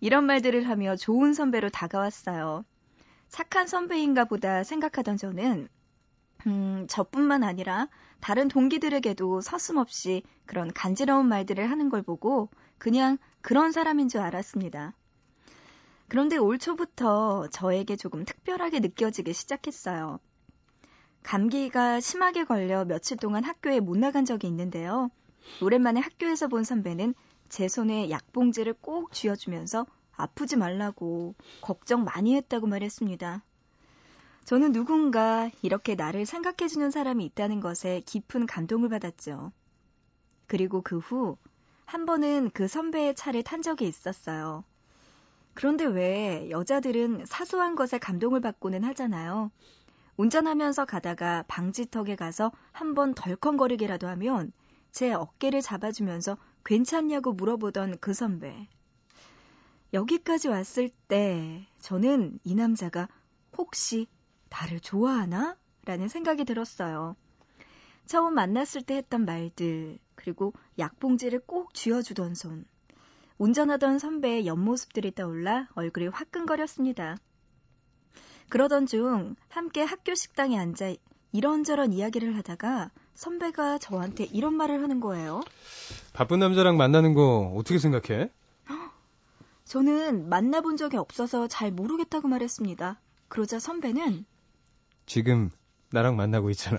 이런 0.00 0.24
말들을 0.24 0.68
하며 0.68 0.96
좋은 0.96 1.34
선배로 1.34 1.70
다가왔어요. 1.70 2.64
착한 3.28 3.66
선배인가 3.66 4.26
보다 4.26 4.62
생각하던 4.62 5.16
저는, 5.16 5.68
음, 6.46 6.86
저뿐만 6.88 7.42
아니라 7.42 7.88
다른 8.20 8.48
동기들에게도 8.48 9.40
서슴없이 9.40 10.22
그런 10.46 10.72
간지러운 10.72 11.26
말들을 11.26 11.68
하는 11.70 11.88
걸 11.88 12.02
보고 12.02 12.48
그냥 12.78 13.18
그런 13.40 13.72
사람인 13.72 14.08
줄 14.08 14.20
알았습니다. 14.20 14.94
그런데 16.08 16.36
올 16.36 16.58
초부터 16.58 17.48
저에게 17.48 17.96
조금 17.96 18.24
특별하게 18.24 18.80
느껴지기 18.80 19.32
시작했어요. 19.32 20.20
감기가 21.22 22.00
심하게 22.00 22.44
걸려 22.44 22.84
며칠 22.84 23.16
동안 23.16 23.44
학교에 23.44 23.80
못 23.80 23.96
나간 23.96 24.24
적이 24.24 24.48
있는데요. 24.48 25.10
오랜만에 25.62 26.00
학교에서 26.00 26.48
본 26.48 26.64
선배는 26.64 27.14
제 27.48 27.68
손에 27.68 28.10
약봉지를 28.10 28.74
꼭 28.80 29.12
쥐어주면서 29.12 29.86
아프지 30.12 30.56
말라고 30.56 31.34
걱정 31.60 32.04
많이 32.04 32.34
했다고 32.36 32.66
말했습니다. 32.66 33.42
저는 34.44 34.72
누군가 34.72 35.50
이렇게 35.62 35.94
나를 35.94 36.26
생각해주는 36.26 36.90
사람이 36.90 37.24
있다는 37.24 37.60
것에 37.60 38.02
깊은 38.04 38.46
감동을 38.46 38.90
받았죠. 38.90 39.52
그리고 40.46 40.82
그 40.82 40.98
후 40.98 41.38
한 41.86 42.06
번은 42.06 42.50
그 42.52 42.68
선배의 42.68 43.14
차를 43.14 43.42
탄 43.42 43.62
적이 43.62 43.86
있었어요. 43.88 44.64
그런데 45.54 45.84
왜 45.84 46.48
여자들은 46.50 47.26
사소한 47.26 47.74
것에 47.76 47.98
감동을 47.98 48.40
받고는 48.40 48.82
하잖아요. 48.84 49.50
운전하면서 50.16 50.84
가다가 50.86 51.44
방지턱에 51.48 52.16
가서 52.16 52.52
한 52.72 52.94
번 52.94 53.14
덜컹거리기라도 53.14 54.08
하면 54.08 54.52
제 54.92 55.12
어깨를 55.12 55.60
잡아주면서 55.62 56.36
괜찮냐고 56.64 57.32
물어보던 57.32 57.98
그 58.00 58.14
선배. 58.14 58.68
여기까지 59.92 60.48
왔을 60.48 60.90
때 61.08 61.66
저는 61.80 62.38
이 62.44 62.54
남자가 62.54 63.08
혹시 63.56 64.08
나를 64.50 64.80
좋아하나? 64.80 65.56
라는 65.84 66.08
생각이 66.08 66.44
들었어요. 66.44 67.16
처음 68.06 68.34
만났을 68.34 68.82
때 68.82 68.96
했던 68.96 69.24
말들, 69.24 69.98
그리고 70.14 70.52
약봉지를 70.78 71.40
꼭 71.46 71.74
쥐어주던 71.74 72.34
손. 72.34 72.64
운전하던 73.38 73.98
선배의 73.98 74.46
옆모습들이 74.46 75.14
떠올라 75.14 75.68
얼굴이 75.74 76.08
화끈거렸습니다. 76.08 77.16
그러던 78.48 78.86
중 78.86 79.34
함께 79.48 79.82
학교 79.82 80.14
식당에 80.14 80.58
앉아 80.58 80.94
이런저런 81.32 81.92
이야기를 81.92 82.36
하다가 82.36 82.90
선배가 83.14 83.78
저한테 83.78 84.24
이런 84.24 84.54
말을 84.54 84.82
하는 84.82 85.00
거예요. 85.00 85.42
바쁜 86.12 86.38
남자랑 86.38 86.76
만나는 86.76 87.14
거 87.14 87.52
어떻게 87.56 87.78
생각해? 87.78 88.30
저는 89.64 90.28
만나본 90.28 90.76
적이 90.76 90.98
없어서 90.98 91.48
잘 91.48 91.72
모르겠다고 91.72 92.28
말했습니다. 92.28 93.00
그러자 93.28 93.58
선배는 93.58 94.24
지금 95.06 95.50
나랑 95.90 96.16
만나고 96.16 96.50
있잖아. 96.50 96.78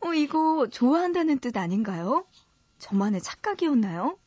어, 0.00 0.12
이거 0.14 0.66
좋아한다는 0.70 1.38
뜻 1.38 1.56
아닌가요? 1.56 2.26
저만의 2.78 3.20
착각이었나요? 3.22 4.18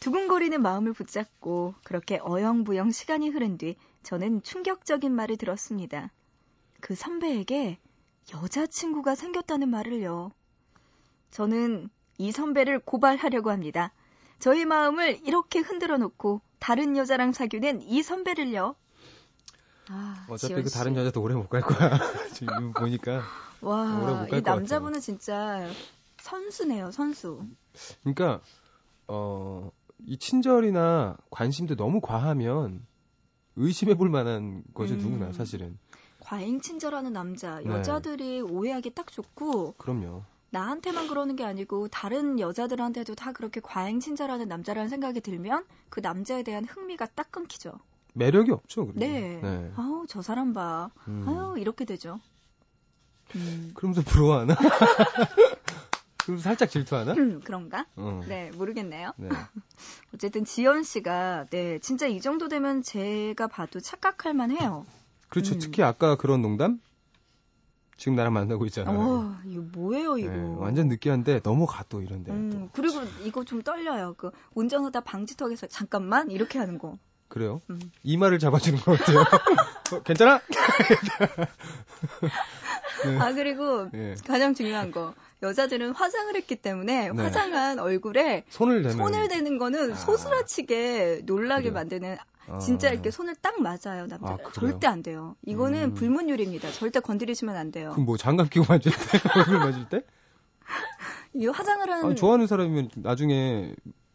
두근거리는 0.00 0.60
마음을 0.60 0.92
붙잡고 0.92 1.74
그렇게 1.84 2.18
어영부영 2.22 2.90
시간이 2.90 3.28
흐른 3.28 3.56
뒤 3.58 3.76
저는 4.02 4.42
충격적인 4.42 5.12
말을 5.12 5.36
들었습니다. 5.36 6.10
그 6.80 6.94
선배에게 6.94 7.78
여자친구가 8.34 9.14
생겼다는 9.14 9.68
말을요. 9.68 10.32
저는 11.30 11.88
이 12.18 12.32
선배를 12.32 12.80
고발하려고 12.80 13.50
합니다. 13.50 13.92
저희 14.38 14.64
마음을 14.64 15.20
이렇게 15.24 15.60
흔들어 15.60 15.98
놓고 15.98 16.40
다른 16.58 16.96
여자랑 16.96 17.32
사귀는 17.32 17.82
이 17.82 18.02
선배를요. 18.02 18.74
아, 19.88 20.26
어차피 20.28 20.62
그 20.62 20.68
씨. 20.68 20.74
다른 20.74 20.96
여자도 20.96 21.20
오래 21.22 21.34
못 21.34 21.48
갈 21.48 21.60
거야. 21.62 21.90
지금 22.34 22.72
보니까. 22.72 23.22
와, 23.62 24.26
이. 24.30 24.40
남자분은 24.42 25.00
진짜 25.00 25.66
선수네요, 26.18 26.90
선수. 26.90 27.44
그러니까 28.02 28.40
어, 29.08 29.70
이 30.06 30.18
친절이나 30.18 31.16
관심도 31.30 31.76
너무 31.76 32.00
과하면 32.00 32.84
의심해 33.56 33.94
볼 33.94 34.10
만한 34.10 34.62
거죠, 34.74 34.94
음. 34.94 34.98
누구나 34.98 35.32
사실은. 35.32 35.78
과잉 36.20 36.60
친절하는 36.60 37.12
남자, 37.12 37.60
네. 37.60 37.66
여자들이 37.66 38.40
오해하기 38.42 38.90
딱 38.90 39.10
좋고 39.10 39.74
그럼요. 39.78 40.22
나한테만 40.50 41.08
그러는 41.08 41.34
게 41.34 41.44
아니고 41.44 41.88
다른 41.88 42.38
여자들한테도 42.38 43.14
다 43.14 43.32
그렇게 43.32 43.60
과잉 43.60 44.00
친절하는 44.00 44.48
남자라는 44.48 44.88
생각이 44.88 45.20
들면 45.20 45.64
그 45.88 46.00
남자에 46.00 46.42
대한 46.42 46.64
흥미가 46.64 47.06
딱 47.14 47.32
끊기죠. 47.32 47.72
매력이 48.14 48.50
없죠, 48.50 48.86
그리고. 48.86 49.00
네. 49.00 49.40
네. 49.42 49.72
아우 49.76 50.04
저 50.08 50.20
사람 50.22 50.52
봐. 50.52 50.90
음. 51.08 51.24
아유 51.26 51.58
이렇게 51.58 51.84
되죠. 51.84 52.20
음. 53.36 53.70
그러면서 53.74 54.02
부러워하나? 54.02 54.56
그러면서 56.22 56.44
살짝 56.44 56.70
질투하나? 56.70 57.14
음, 57.14 57.40
그런가? 57.42 57.86
어. 57.96 58.22
네 58.28 58.50
모르겠네요. 58.54 59.12
네. 59.16 59.28
어쨌든 60.14 60.44
지연 60.44 60.82
씨가 60.82 61.46
네 61.50 61.78
진짜 61.80 62.06
이 62.06 62.20
정도 62.20 62.48
되면 62.48 62.82
제가 62.82 63.48
봐도 63.48 63.80
착각할 63.80 64.34
만해요. 64.34 64.86
그렇죠. 65.28 65.54
음. 65.54 65.58
특히 65.58 65.82
아까 65.82 66.16
그런 66.16 66.42
농담? 66.42 66.80
지금 67.96 68.16
나랑 68.16 68.32
만나고 68.32 68.66
있잖아요. 68.66 68.98
어 68.98 69.36
이거 69.44 69.62
뭐예요 69.74 70.18
이거? 70.18 70.30
네, 70.30 70.54
완전 70.58 70.88
느끼한데 70.88 71.40
넘어가 71.42 71.84
또 71.88 72.02
이런데. 72.02 72.32
음, 72.32 72.50
또. 72.50 72.68
그리고 72.72 73.00
이거 73.24 73.44
좀 73.44 73.62
떨려요. 73.62 74.14
그 74.16 74.30
운전하다 74.54 75.00
방지턱에서 75.02 75.68
잠깐만 75.68 76.30
이렇게 76.30 76.58
하는 76.58 76.78
거. 76.78 76.98
그래요? 77.28 77.60
음. 77.70 77.80
이마를 78.02 78.38
잡아주는 78.38 78.78
것 78.80 78.98
같아요. 78.98 79.24
어, 79.92 80.02
괜찮아? 80.02 80.40
네. 83.04 83.18
아 83.20 83.32
그리고 83.32 83.88
예. 83.94 84.14
가장 84.26 84.54
중요한 84.54 84.90
거 84.90 85.14
여자들은 85.42 85.92
화장을 85.92 86.34
했기 86.36 86.56
때문에 86.56 87.10
네. 87.10 87.22
화장한 87.22 87.78
얼굴에 87.78 88.44
손을 88.48 88.82
대면 88.82 88.96
손을 88.96 89.28
대는 89.28 89.58
거는 89.58 89.92
아. 89.92 89.94
소스라치게 89.96 91.22
놀라게 91.24 91.62
그래요? 91.64 91.74
만드는 91.74 92.16
아. 92.48 92.58
진짜 92.58 92.90
이렇게 92.90 93.10
손을 93.10 93.34
딱 93.36 93.60
맞아요 93.60 94.06
남자 94.08 94.34
아? 94.34 94.38
절대 94.52 94.86
안 94.86 95.02
돼요 95.02 95.36
이거는 95.44 95.82
음. 95.84 95.94
불문율입니다 95.94 96.70
절대 96.70 97.00
건드리시면 97.00 97.56
안 97.56 97.72
돼요 97.72 97.90
그럼 97.92 98.06
뭐 98.06 98.16
장갑 98.16 98.50
끼고 98.50 98.66
만질 98.68 98.92
때 98.92 98.98
얼굴 99.38 99.58
만질 99.58 99.88
때? 99.88 100.02
이 101.34 101.46
화장을 101.46 101.88
한 101.90 102.04
아, 102.04 102.14
좋아하는 102.14 102.46
사람이면 102.46 102.90
나중에 102.96 103.74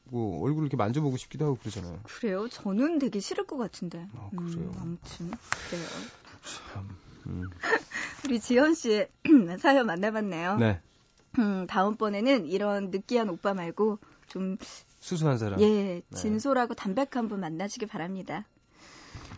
뭐 0.09 0.43
얼굴 0.43 0.63
이렇게 0.63 0.77
만져보고 0.77 1.17
싶기도 1.17 1.45
하고 1.45 1.55
그러잖아요. 1.55 1.99
그래요 2.03 2.47
저는 2.49 2.99
되게 2.99 3.19
싫을 3.19 3.45
것 3.45 3.57
같은데 3.57 4.07
아, 4.15 4.29
그래요? 4.29 4.55
음, 4.57 4.73
아무튼 4.79 5.31
그래요 5.69 5.85
음. 7.27 7.43
우리 8.25 8.39
지연 8.39 8.73
씨의 8.73 9.09
사연 9.59 9.85
만나봤네요. 9.85 10.57
네. 10.57 10.81
음, 11.39 11.67
다음번에는 11.67 12.45
이런 12.47 12.89
느끼한 12.89 13.29
오빠 13.29 13.53
말고 13.53 13.99
좀 14.27 14.57
수수한 14.99 15.37
사람. 15.37 15.61
예, 15.61 16.01
진솔하고 16.13 16.73
담백한 16.73 17.27
분 17.27 17.39
만나시길 17.39 17.87
바랍니다. 17.87 18.45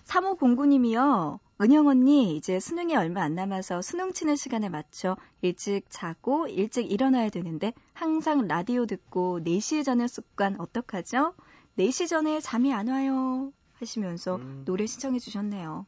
3509님이요. 0.06 1.40
은영 1.62 1.88
언니, 1.88 2.38
이제 2.38 2.60
수능이 2.60 2.96
얼마 2.96 3.22
안 3.24 3.36
남아서 3.36 3.82
수능 3.82 4.14
치는 4.14 4.36
시간에 4.38 4.70
맞춰 4.70 5.18
일찍 5.42 5.86
자고 5.90 6.48
일찍 6.48 6.90
일어나야 6.90 7.30
되는데 7.30 7.74
항상 7.94 8.48
라디오 8.48 8.86
듣고 8.86 9.42
4시에 9.44 9.84
자는 9.84 10.08
습관 10.08 10.56
어떡하죠? 10.60 11.34
4시 11.78 12.08
전에 12.08 12.40
잠이 12.40 12.74
안 12.74 12.88
와요. 12.88 13.52
하시면서 13.74 14.38
음. 14.38 14.62
노래 14.66 14.86
신청해 14.86 15.20
주셨네요. 15.20 15.86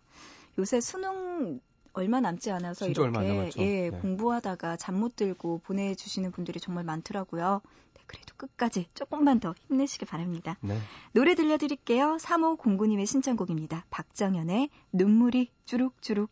요새 0.60 0.82
수능 0.82 1.62
얼마 1.94 2.20
남지 2.20 2.52
않아서 2.52 2.88
이렇게. 2.88 3.62
예, 3.62 3.90
네. 3.90 3.98
공부하다가 4.00 4.76
잠 4.78 4.96
못 4.96 5.16
들고 5.16 5.60
보내주시는 5.64 6.32
분들이 6.32 6.60
정말 6.60 6.84
많더라고요. 6.84 7.62
네, 8.12 8.17
그래도 8.17 8.36
끝까지 8.36 8.88
조금만 8.93 9.39
더 9.39 9.54
힘내시길 9.67 10.08
바랍니다. 10.08 10.58
네. 10.62 10.78
노래 11.13 11.36
들려드릴게요. 11.36 12.17
3509님의 12.19 13.06
신청곡입니다. 13.06 13.86
박정현의 13.89 14.69
눈물이 14.91 15.50
주룩주룩. 15.65 16.30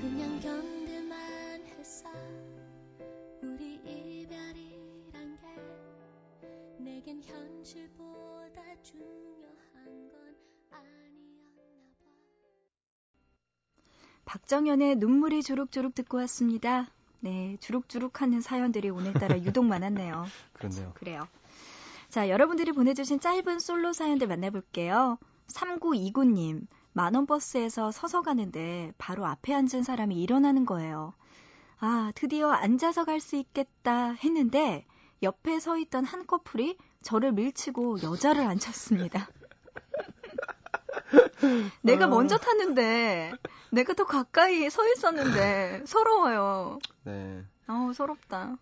그냥 0.00 0.40
견 0.40 0.77
박정현의 14.28 14.96
눈물이 14.96 15.42
주룩주룩 15.42 15.94
듣고 15.94 16.18
왔습니다. 16.18 16.86
네, 17.20 17.56
주룩주룩 17.60 18.20
하는 18.20 18.42
사연들이 18.42 18.90
오늘따라 18.90 19.38
유독 19.40 19.64
많았네요. 19.64 20.26
그렇네요. 20.52 20.92
그래요. 20.96 21.26
자, 22.10 22.28
여러분들이 22.28 22.72
보내주신 22.72 23.20
짧은 23.20 23.58
솔로 23.58 23.94
사연들 23.94 24.26
만나볼게요. 24.28 25.16
3929님, 25.46 26.66
만원 26.92 27.24
버스에서 27.24 27.90
서서 27.90 28.20
가는데 28.20 28.92
바로 28.98 29.24
앞에 29.24 29.54
앉은 29.54 29.82
사람이 29.82 30.20
일어나는 30.20 30.66
거예요. 30.66 31.14
아, 31.80 32.12
드디어 32.14 32.50
앉아서 32.50 33.06
갈 33.06 33.20
수 33.20 33.36
있겠다 33.36 34.10
했는데 34.12 34.84
옆에 35.22 35.58
서 35.58 35.78
있던 35.78 36.04
한 36.04 36.26
커플이 36.26 36.76
저를 37.00 37.32
밀치고 37.32 38.02
여자를 38.02 38.44
앉혔습니다. 38.44 39.30
내가 41.82 42.06
아. 42.06 42.08
먼저 42.08 42.36
탔는데 42.36 43.32
내가 43.70 43.94
더 43.94 44.04
가까이 44.04 44.68
서 44.70 44.86
있었는데 44.88 45.82
서러워요. 45.86 46.78
네. 47.04 47.44
아우 47.66 47.92
서럽다. 47.92 48.56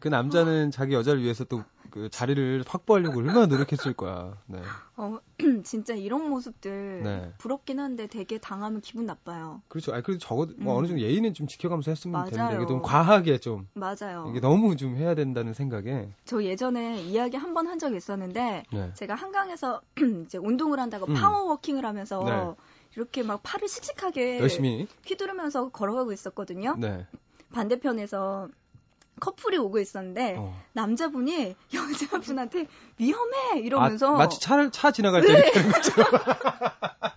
그 0.00 0.08
남자는 0.08 0.70
자기 0.70 0.94
여자를 0.94 1.22
위해서 1.22 1.44
또 1.44 1.62
그 1.94 2.08
자리를 2.10 2.64
확보하려고 2.66 3.18
얼마나 3.20 3.46
노력했을 3.46 3.92
거야. 3.92 4.36
네. 4.48 4.58
어, 4.96 5.18
진짜 5.62 5.94
이런 5.94 6.28
모습들 6.28 7.02
네. 7.04 7.32
부럽긴 7.38 7.78
한데 7.78 8.08
되게 8.08 8.38
당하면 8.38 8.80
기분 8.80 9.06
나빠요. 9.06 9.62
그렇죠. 9.68 9.92
아니, 9.92 10.02
그래도 10.02 10.18
적어도 10.18 10.54
뭐 10.58 10.74
음. 10.74 10.78
어느 10.78 10.88
정도 10.88 11.00
예의는 11.02 11.34
좀 11.34 11.46
지켜가면서 11.46 11.92
했으면 11.92 12.12
맞아요. 12.12 12.30
되는데, 12.30 12.54
이게 12.56 12.66
너무 12.66 12.82
과하게 12.82 13.38
좀, 13.38 13.68
맞아요. 13.74 14.26
이게 14.28 14.40
너무 14.40 14.76
좀 14.76 14.96
해야 14.96 15.14
된다는 15.14 15.54
생각에, 15.54 16.08
저 16.24 16.42
예전에 16.42 17.00
이야기 17.02 17.36
한 17.36 17.54
번 17.54 17.68
한 17.68 17.78
적이 17.78 17.96
있었는데 17.98 18.64
네. 18.72 18.90
제가 18.94 19.14
한강에서 19.14 19.80
이제 20.26 20.36
운동을 20.38 20.80
한다고 20.80 21.06
음. 21.06 21.14
파워워킹을 21.14 21.84
하면서 21.86 22.24
네. 22.24 22.64
이렇게 22.96 23.22
막 23.22 23.40
팔을 23.44 23.68
씩씩하게 23.68 24.40
열심히, 24.40 24.88
휘두르면서 25.06 25.68
걸어가고 25.68 26.12
있었거든요. 26.12 26.74
네. 26.78 27.06
반대편에서 27.52 28.48
커플이 29.20 29.56
오고 29.58 29.78
있었는데 29.78 30.36
어. 30.38 30.54
남자분이 30.72 31.56
여자분한테 31.74 32.66
위험해 32.98 33.60
이러면서 33.60 34.14
아, 34.14 34.18
마치 34.18 34.40
차를, 34.40 34.70
차 34.70 34.90
지나갈 34.90 35.22
때 35.22 35.50
것처럼. 35.52 36.10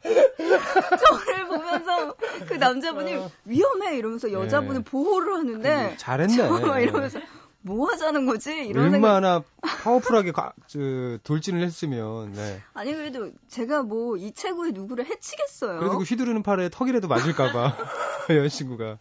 저를 0.04 1.48
보면서 1.48 2.16
그 2.48 2.54
남자분이 2.54 3.16
어. 3.16 3.32
위험해 3.46 3.98
이러면서 3.98 4.32
여자분을 4.32 4.84
네. 4.84 4.90
보호를 4.90 5.34
하는데 5.36 5.96
잘했네. 5.98 6.36
저 6.36 6.80
이러면서 6.80 7.20
뭐 7.62 7.90
하자는 7.90 8.26
거지 8.26 8.52
이런 8.66 8.92
생각 8.92 9.08
얼마나 9.16 9.44
파워풀하게 9.62 10.32
가, 10.32 10.54
저, 10.68 10.80
돌진을 11.24 11.62
했으면, 11.64 12.32
네. 12.32 12.62
아니 12.74 12.94
그래도 12.94 13.32
제가 13.50 13.84
뭐이 13.84 14.32
체구에 14.32 14.72
누구를 14.72 15.06
해치겠어요 15.06 15.80
그래도 15.80 15.98
그 15.98 16.04
휘두르는 16.04 16.44
팔에 16.44 16.70
턱이라도 16.70 17.08
맞을까봐, 17.10 17.76
여자친구가. 18.30 19.00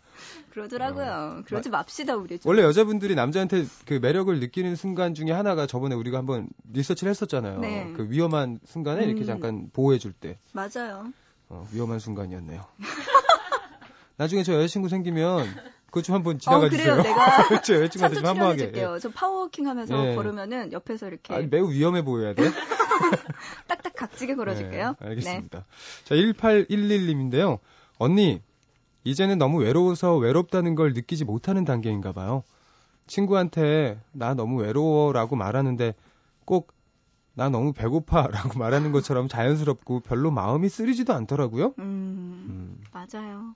그러더라고요 0.56 1.42
그러지 1.44 1.68
맙시다 1.68 2.16
우리 2.16 2.38
좀. 2.38 2.48
원래 2.48 2.62
여자분들이 2.62 3.14
남자한테 3.14 3.66
그 3.84 3.94
매력을 3.94 4.40
느끼는 4.40 4.74
순간 4.74 5.12
중에 5.12 5.30
하나가 5.30 5.66
저번에 5.66 5.94
우리가 5.94 6.16
한번 6.16 6.48
리서치를 6.72 7.10
했었잖아요. 7.10 7.60
네. 7.60 7.92
그 7.94 8.08
위험한 8.08 8.60
순간에 8.64 9.04
이렇게 9.04 9.20
음. 9.20 9.26
잠깐 9.26 9.70
보호해 9.74 9.98
줄 9.98 10.12
때. 10.14 10.38
맞아요 10.54 11.12
어, 11.50 11.66
위험한 11.72 11.98
순간이었네요. 11.98 12.64
나중에 14.16 14.42
저 14.44 14.54
여자친구 14.54 14.88
생기면 14.88 15.46
그것 15.86 16.02
좀 16.02 16.14
한번 16.14 16.38
지나가 16.38 16.66
어 16.66 16.68
주세요. 16.70 16.96
그래요 16.96 17.02
내가 17.02 17.60
저 17.60 17.74
여자친구한테 17.74 18.16
좀 18.16 18.26
한번 18.26 18.46
하게. 18.46 18.56
출연해줄게요 18.70 18.98
저 19.00 19.10
power 19.10 19.34
walking 19.34 19.68
하면서 19.68 20.10
예. 20.10 20.14
걸으면은 20.14 20.72
옆에서 20.72 21.08
이렇게 21.08 21.34
아, 21.34 21.42
매우 21.50 21.70
위험해 21.70 22.02
보여야 22.02 22.32
돼. 22.34 22.44
딱딱 23.68 23.94
각지게 23.94 24.36
걸어줄게요 24.36 24.96
네, 25.00 25.06
알겠습니다. 25.06 25.66
자, 26.04 26.14
1811님인데요. 26.14 27.58
언니, 27.98 28.40
이제는 29.06 29.38
너무 29.38 29.58
외로워서 29.60 30.16
외롭다는 30.16 30.74
걸 30.74 30.92
느끼지 30.92 31.24
못하는 31.24 31.64
단계인가 31.64 32.12
봐요. 32.12 32.42
친구한테 33.06 34.00
나 34.12 34.34
너무 34.34 34.60
외로워 34.60 35.12
라고 35.12 35.36
말하는데 35.36 35.94
꼭 36.44 36.76
나 37.36 37.50
너무 37.50 37.72
배고파 37.74 38.26
라고 38.28 38.58
말하는 38.58 38.92
것처럼 38.92 39.28
자연스럽고 39.28 40.00
별로 40.00 40.30
마음이 40.30 40.68
쓰리지도 40.68 41.12
않더라고요. 41.12 41.74
음 41.78 42.46
음, 42.48 42.84
맞아요 42.92 43.54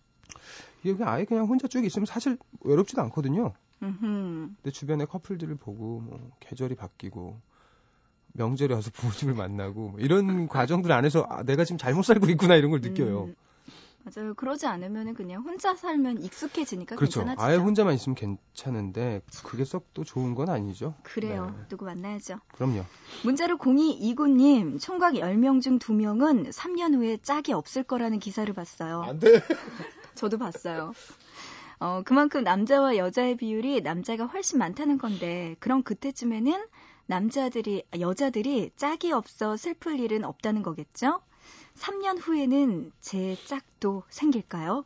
이게 0.85 1.03
아예 1.03 1.25
그냥 1.25 1.47
혼자 1.47 1.67
쭉 1.67 1.85
있으면 1.85 2.07
사실 2.07 2.39
외롭지도 2.61 3.01
않거든요. 3.03 3.55
음흠. 3.83 4.51
근데 4.63 4.71
주변에 4.71 5.07
커플들을 5.07 5.55
보고 5.57 6.01
뭐 6.01 6.31
계절이 6.41 6.75
바뀌고 6.75 7.41
명절에 8.35 8.75
와서 8.75 8.91
부모님을 8.93 9.35
만나고 9.35 9.89
뭐 9.89 10.01
이런 10.01 10.47
과정들 10.49 10.93
안에서 10.93 11.27
아, 11.31 11.43
내가 11.43 11.65
지금 11.65 11.79
잘못 11.79 12.03
살고 12.03 12.29
있구나 12.29 12.57
이런 12.57 12.71
걸 12.71 12.83
느껴요. 12.83 13.25
음, 13.25 13.35
맞아요. 14.05 14.35
그러지 14.35 14.67
않으면 14.67 15.15
그냥 15.15 15.43
혼자 15.43 15.75
살면 15.75 16.23
익숙해지니까 16.23 16.97
그렇죠. 16.97 17.21
괜찮아지죠. 17.21 17.47
아예 17.47 17.57
혼자만 17.57 17.95
있으면 17.95 18.15
괜찮은데 18.17 19.21
그게 19.45 19.65
썩 19.65 19.91
또 19.93 20.05
좋은 20.05 20.35
건 20.35 20.49
아니죠. 20.49 20.95
그래요. 21.03 21.53
네. 21.57 21.65
누구 21.69 21.85
만나야죠. 21.85 22.39
그럼요. 22.53 22.85
문자로 23.25 23.59
0229님, 23.59 24.81
총각 24.81 25.15
10명 25.15 25.61
중 25.61 25.79
2명은 25.79 26.53
3년 26.53 26.95
후에 26.95 27.19
짝이 27.19 27.53
없을 27.53 27.83
거라는 27.83 28.19
기사를 28.21 28.53
봤어요. 28.55 29.19
돼. 29.21 29.43
저도 30.15 30.39
봤어요. 30.39 30.93
어, 31.81 32.03
그만큼 32.05 32.45
남자와 32.45 32.97
여자의 32.97 33.37
비율이 33.37 33.81
남자가 33.81 34.27
훨씬 34.27 34.59
많다는 34.59 34.99
건데, 34.99 35.57
그럼 35.61 35.83
그때쯤에는 35.83 36.65
남자들이, 37.07 37.83
아, 37.93 37.99
여자들이 37.99 38.71
짝이 38.77 39.13
없어 39.13 39.57
슬플 39.57 39.99
일은 39.99 40.25
없다는 40.25 40.63
거겠죠? 40.63 41.21
3년 41.81 42.19
후에는 42.21 42.93
제 43.01 43.37
짝도 43.47 44.03
생길까요? 44.11 44.85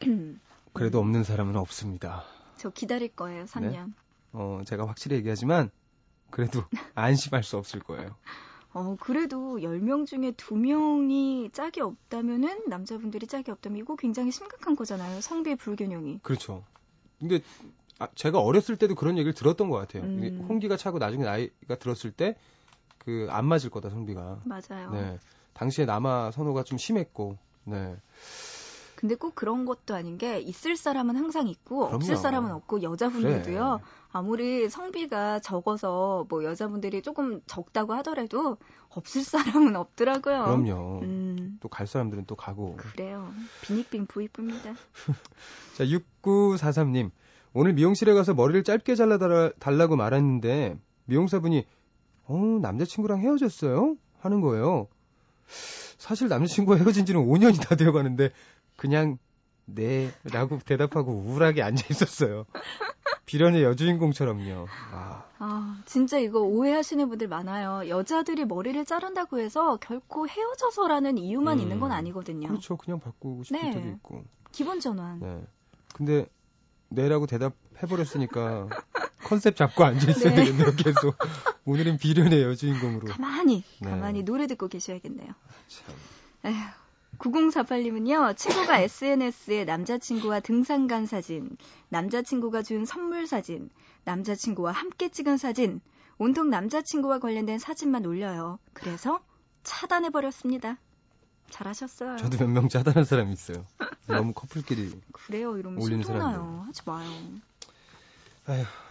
그래도 0.72 0.98
없는 1.00 1.22
사람은 1.22 1.56
없습니다. 1.56 2.24
저 2.56 2.70
기다릴 2.70 3.14
거예요, 3.14 3.44
3년. 3.44 3.92
어, 4.32 4.62
제가 4.64 4.88
확실히 4.88 5.16
얘기하지만 5.16 5.70
그래도 6.30 6.64
안심할 6.94 7.44
수 7.44 7.58
없을 7.58 7.80
거예요. 7.80 8.16
어, 8.72 8.96
그래도 8.98 9.58
10명 9.58 10.06
중에 10.06 10.30
2명이 10.32 11.52
짝이 11.52 11.82
없다면은, 11.82 12.68
남자분들이 12.68 13.26
짝이 13.26 13.50
없다면, 13.50 13.78
이거 13.80 13.96
굉장히 13.96 14.30
심각한 14.30 14.74
거잖아요. 14.74 15.20
성비 15.20 15.56
불균형이. 15.56 16.20
그렇죠. 16.22 16.64
근데 17.20 17.40
아, 17.98 18.08
제가 18.14 18.40
어렸을 18.40 18.78
때도 18.78 18.94
그런 18.94 19.18
얘기를 19.18 19.34
들었던 19.34 19.68
것 19.68 19.76
같아요. 19.76 20.04
음. 20.04 20.46
홍기가 20.48 20.78
차고 20.78 20.98
나중에 20.98 21.24
나이가 21.24 21.76
들었을 21.78 22.12
때 22.12 22.34
그 23.04 23.26
안 23.30 23.46
맞을 23.46 23.70
거다 23.70 23.90
성비가. 23.90 24.40
맞아요. 24.44 24.90
네. 24.92 25.18
당시에 25.54 25.84
남아 25.84 26.30
선호가 26.30 26.62
좀 26.62 26.78
심했고, 26.78 27.36
네. 27.64 27.96
근데 28.96 29.16
꼭 29.16 29.34
그런 29.34 29.64
것도 29.64 29.96
아닌 29.96 30.16
게 30.16 30.38
있을 30.38 30.76
사람은 30.76 31.16
항상 31.16 31.48
있고 31.48 31.86
그럼요. 31.86 31.96
없을 31.96 32.16
사람은 32.16 32.52
없고 32.52 32.82
여자분들도요. 32.82 33.80
아무리 34.12 34.68
성비가 34.68 35.40
적어서 35.40 36.24
뭐 36.28 36.44
여자분들이 36.44 37.02
조금 37.02 37.40
적다고 37.46 37.94
하더라도 37.94 38.58
없을 38.90 39.24
사람은 39.24 39.74
없더라고요. 39.74 40.44
그럼요. 40.44 41.00
음, 41.02 41.58
또갈 41.60 41.88
사람들은 41.88 42.26
또 42.26 42.36
가고. 42.36 42.76
그래요. 42.76 43.32
비닉빙 43.62 44.06
부이쁩니다. 44.06 44.74
자, 45.76 45.84
6943님. 45.84 47.10
오늘 47.54 47.72
미용실에 47.72 48.14
가서 48.14 48.34
머리를 48.34 48.62
짧게 48.62 48.94
잘라 48.94 49.18
달라고 49.58 49.96
말했는데, 49.96 50.78
미용사분이, 51.06 51.66
어, 52.26 52.58
남자친구랑 52.60 53.20
헤어졌어요? 53.20 53.96
하는 54.20 54.40
거예요. 54.40 54.88
사실 55.98 56.28
남자친구와 56.28 56.78
헤어진 56.78 57.04
지는 57.06 57.24
5년이 57.26 57.60
다 57.66 57.74
되어 57.76 57.92
가는데, 57.92 58.30
그냥, 58.76 59.18
네, 59.64 60.10
라고 60.24 60.58
대답하고 60.58 61.12
우울하게 61.12 61.62
앉아 61.62 61.86
있었어요. 61.90 62.46
비련의 63.26 63.62
여주인공처럼요. 63.62 64.66
아, 64.92 65.24
아, 65.38 65.82
진짜 65.86 66.18
이거 66.18 66.40
오해하시는 66.40 67.08
분들 67.08 67.28
많아요. 67.28 67.88
여자들이 67.88 68.44
머리를 68.44 68.84
자른다고 68.84 69.38
해서 69.38 69.76
결코 69.76 70.28
헤어져서라는 70.28 71.18
이유만 71.18 71.58
음, 71.58 71.62
있는 71.62 71.80
건 71.80 71.92
아니거든요. 71.92 72.48
그렇죠. 72.48 72.76
그냥 72.76 73.00
바꾸고 73.00 73.44
싶을 73.44 73.60
네. 73.60 73.70
때도 73.70 73.88
있고. 73.88 74.24
기본 74.50 74.80
전환. 74.80 75.20
네. 75.20 75.44
근데, 75.94 76.26
네라고 76.88 77.26
대답해버렸으니까, 77.26 78.68
컨셉 79.24 79.56
잡고 79.56 79.84
앉아있어야 79.84 80.34
네. 80.34 80.44
되겠네요, 80.44 80.72
계속. 80.76 81.16
오늘은 81.64 81.98
비련의 81.98 82.42
여주인공으로. 82.42 83.08
가만히, 83.08 83.64
네. 83.80 83.90
가만히 83.90 84.22
노래 84.24 84.46
듣고 84.46 84.68
계셔야겠네요. 84.68 85.32
참. 85.68 85.94
에휴. 86.46 86.56
9048님은요, 87.18 88.36
친구가 88.36 88.78
SNS에 88.80 89.64
남자친구와 89.64 90.40
등산 90.40 90.88
간 90.88 91.06
사진, 91.06 91.56
남자친구가 91.90 92.62
준 92.62 92.84
선물 92.84 93.26
사진, 93.26 93.70
남자친구와 94.04 94.72
함께 94.72 95.08
찍은 95.08 95.36
사진, 95.36 95.80
온통 96.18 96.50
남자친구와 96.50 97.20
관련된 97.20 97.58
사진만 97.58 98.06
올려요. 98.06 98.58
그래서 98.72 99.20
차단해버렸습니다. 99.62 100.78
잘하셨어요. 101.50 102.16
저도 102.16 102.38
몇명 102.38 102.68
짜다는 102.68 103.04
사람이 103.04 103.32
있어요. 103.32 103.66
너무 104.06 104.32
커플끼리. 104.32 105.00
그래요, 105.12 105.56
이러면 105.58 105.80
올리는 105.82 106.02
심통나요. 106.02 106.64
하지 106.66 106.82
마요. 106.86 107.08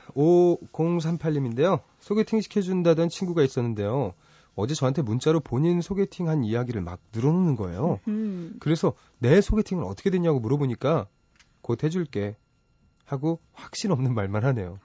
5038님인데요. 0.09 1.81
소개팅 1.99 2.41
시켜준다던 2.41 3.09
친구가 3.09 3.43
있었는데요. 3.43 4.13
어제 4.55 4.73
저한테 4.73 5.01
문자로 5.01 5.39
본인 5.39 5.81
소개팅 5.81 6.27
한 6.27 6.43
이야기를 6.43 6.81
막 6.81 6.99
늘어놓는 7.13 7.55
거예요. 7.55 7.99
음, 8.07 8.55
그래서 8.59 8.93
내 9.17 9.39
소개팅은 9.41 9.83
어떻게 9.83 10.09
됐냐고 10.09 10.39
물어보니까 10.39 11.07
곧 11.61 11.83
해줄게 11.83 12.35
하고 13.05 13.39
확신 13.53 13.91
없는 13.91 14.13
말만 14.13 14.43
하네요. 14.45 14.79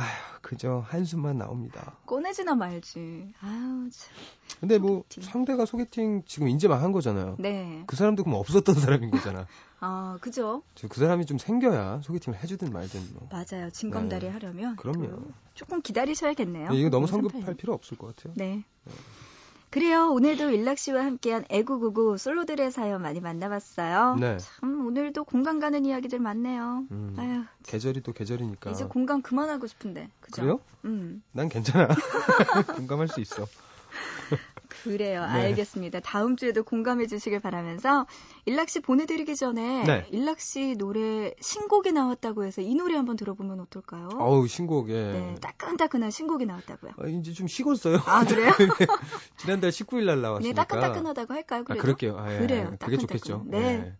아휴, 0.00 0.38
그저 0.40 0.82
한숨만 0.86 1.36
나옵니다. 1.38 1.96
꺼내지나 2.06 2.54
말지. 2.54 3.32
아유, 3.42 3.88
참. 3.92 4.14
근데 4.60 4.78
뭐 4.78 5.04
소개팅. 5.08 5.22
상대가 5.22 5.66
소개팅 5.66 6.22
지금 6.26 6.48
이제 6.48 6.68
막 6.68 6.80
한 6.82 6.92
거잖아요. 6.92 7.36
네. 7.38 7.84
그 7.86 7.96
사람도 7.96 8.24
그럼 8.24 8.38
없었던 8.38 8.74
사람인 9.04 9.10
거잖아. 9.10 9.46
아, 9.80 10.16
그죠? 10.20 10.62
저그 10.74 10.98
사람이 10.98 11.26
좀 11.26 11.36
생겨야 11.38 12.00
소개팅을 12.02 12.38
해주든 12.42 12.72
말든 12.72 13.00
뭐. 13.14 13.28
맞아요. 13.30 13.70
진검다리 13.70 14.26
네. 14.26 14.32
하려면. 14.32 14.76
그럼요. 14.76 15.06
또 15.08 15.22
조금 15.54 15.82
기다리셔야겠네요. 15.82 16.70
이거 16.72 16.88
너무 16.88 17.06
9038님. 17.06 17.10
성급할 17.10 17.54
필요 17.54 17.74
없을 17.74 17.98
것 17.98 18.16
같아요. 18.16 18.32
네. 18.36 18.64
그래요. 19.70 20.10
오늘도 20.10 20.50
일락 20.50 20.78
씨와 20.78 21.04
함께한 21.04 21.44
애구구구 21.48 22.18
솔로들의 22.18 22.72
사연 22.72 23.02
많이 23.02 23.20
만나봤어요. 23.20 24.16
네. 24.16 24.36
참 24.38 24.84
오늘도 24.86 25.24
공감 25.24 25.60
가는 25.60 25.84
이야기들 25.84 26.18
많네요. 26.18 26.86
음, 26.90 27.14
아유, 27.16 27.44
계절이 27.64 28.02
또 28.02 28.12
계절이니까. 28.12 28.72
이제 28.72 28.84
공감 28.84 29.22
그만하고 29.22 29.68
싶은데. 29.68 30.10
그죠? 30.20 30.42
그래요? 30.42 30.60
음. 30.86 31.22
난 31.30 31.48
괜찮아. 31.48 31.86
공감할 32.76 33.06
수 33.06 33.20
있어. 33.20 33.46
그래요. 34.84 35.22
네. 35.22 35.46
알겠습니다. 35.46 36.00
다음 36.00 36.36
주에도 36.36 36.62
공감해 36.62 37.06
주시길 37.06 37.40
바라면서 37.40 38.06
일락 38.46 38.68
씨 38.68 38.80
보내드리기 38.80 39.34
전에 39.36 39.84
네. 39.84 40.06
일락 40.10 40.40
씨 40.40 40.76
노래 40.76 41.34
신곡이 41.40 41.92
나왔다고 41.92 42.44
해서 42.44 42.62
이 42.62 42.74
노래 42.74 42.96
한번 42.96 43.16
들어보면 43.16 43.60
어떨까요? 43.60 44.08
어우 44.14 44.46
신곡 44.46 44.90
예. 44.90 45.12
네, 45.12 45.34
따끈따끈한 45.40 46.10
신곡이 46.10 46.46
나왔다고요. 46.46 46.92
아, 46.98 47.06
이제 47.08 47.32
좀 47.32 47.48
식었어요. 47.48 47.98
아 48.06 48.24
그래요? 48.24 48.50
지난달 49.38 49.70
19일 49.70 50.04
날 50.04 50.16
네, 50.16 50.22
나왔으니까. 50.22 50.64
따끈따끈하다고 50.64 51.34
할까요? 51.34 51.60
아, 51.60 51.64
그래도? 51.64 51.82
그럴게요. 51.82 52.18
아, 52.18 52.34
예. 52.34 52.38
그래요. 52.38 52.76
그게. 52.78 52.96
좋겠죠. 52.96 53.44
네. 53.46 53.58
예. 53.58 53.94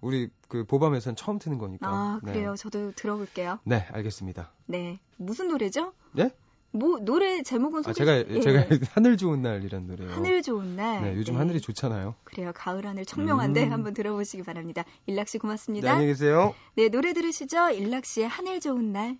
우리 0.00 0.28
그 0.48 0.64
보밤에선 0.64 1.16
처음 1.16 1.38
트는 1.38 1.58
거니까. 1.58 1.88
아 1.88 2.20
네. 2.22 2.32
그래요. 2.32 2.54
저도 2.56 2.92
들어볼게요. 2.92 3.58
네, 3.64 3.86
알겠습니다. 3.90 4.52
네, 4.66 5.00
무슨 5.16 5.48
노래죠? 5.48 5.92
네? 6.12 6.30
뭐 6.74 6.98
노래 6.98 7.42
제목은 7.42 7.84
아. 7.86 7.92
제가 7.92 8.18
예. 8.28 8.40
제가 8.40 8.66
하늘 8.94 9.16
좋은 9.16 9.42
날이란 9.42 9.86
노래요. 9.86 10.10
하늘 10.10 10.42
좋은 10.42 10.74
날. 10.74 11.02
네, 11.02 11.14
요즘 11.16 11.36
하늘이 11.36 11.60
좋잖아요. 11.60 12.16
그래요. 12.24 12.50
가을 12.52 12.84
하늘 12.84 13.04
청명한데 13.04 13.66
음. 13.66 13.72
한번 13.72 13.94
들어보시기 13.94 14.42
바랍니다. 14.42 14.84
일락 15.06 15.28
씨 15.28 15.38
네, 15.38 15.42
고맙습니다. 15.42 15.92
안녕히 15.92 16.08
계세요. 16.08 16.52
네, 16.74 16.88
노래 16.88 17.12
들으시죠. 17.12 17.70
일락 17.70 18.04
씨의 18.04 18.28
하늘 18.28 18.58
좋은 18.58 18.92
날. 18.92 19.18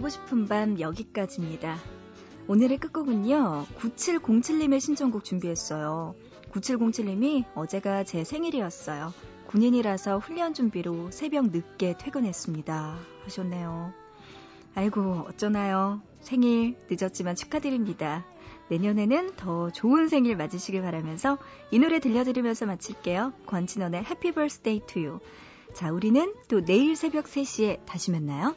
보고 0.00 0.08
싶은 0.08 0.48
밤 0.48 0.80
여기까지입니다. 0.80 1.76
오늘의 2.48 2.78
끝곡은요. 2.78 3.66
9707님의 3.76 4.80
신청곡 4.80 5.24
준비했어요. 5.24 6.14
9707님이 6.52 7.44
어제가 7.54 8.04
제 8.04 8.24
생일이었어요. 8.24 9.12
군인이라서 9.48 10.16
훈련 10.16 10.54
준비로 10.54 11.10
새벽 11.10 11.50
늦게 11.50 11.96
퇴근했습니다. 11.98 12.96
하셨네요. 13.24 13.92
아이고, 14.74 15.26
어쩌나요. 15.28 16.00
생일 16.20 16.76
늦었지만 16.88 17.36
축하드립니다. 17.36 18.24
내년에는 18.70 19.36
더 19.36 19.70
좋은 19.70 20.08
생일 20.08 20.34
맞으시길 20.36 20.80
바라면서 20.80 21.36
이 21.70 21.78
노래 21.78 22.00
들려드리면서 22.00 22.64
마칠게요. 22.64 23.34
권진원의 23.44 24.00
Happy 24.04 24.32
Birthday 24.32 24.80
to 24.86 25.02
You. 25.02 25.20
자, 25.74 25.92
우리는 25.92 26.32
또 26.48 26.64
내일 26.64 26.96
새벽 26.96 27.26
3시에 27.26 27.84
다시 27.84 28.10
만나요. 28.12 28.56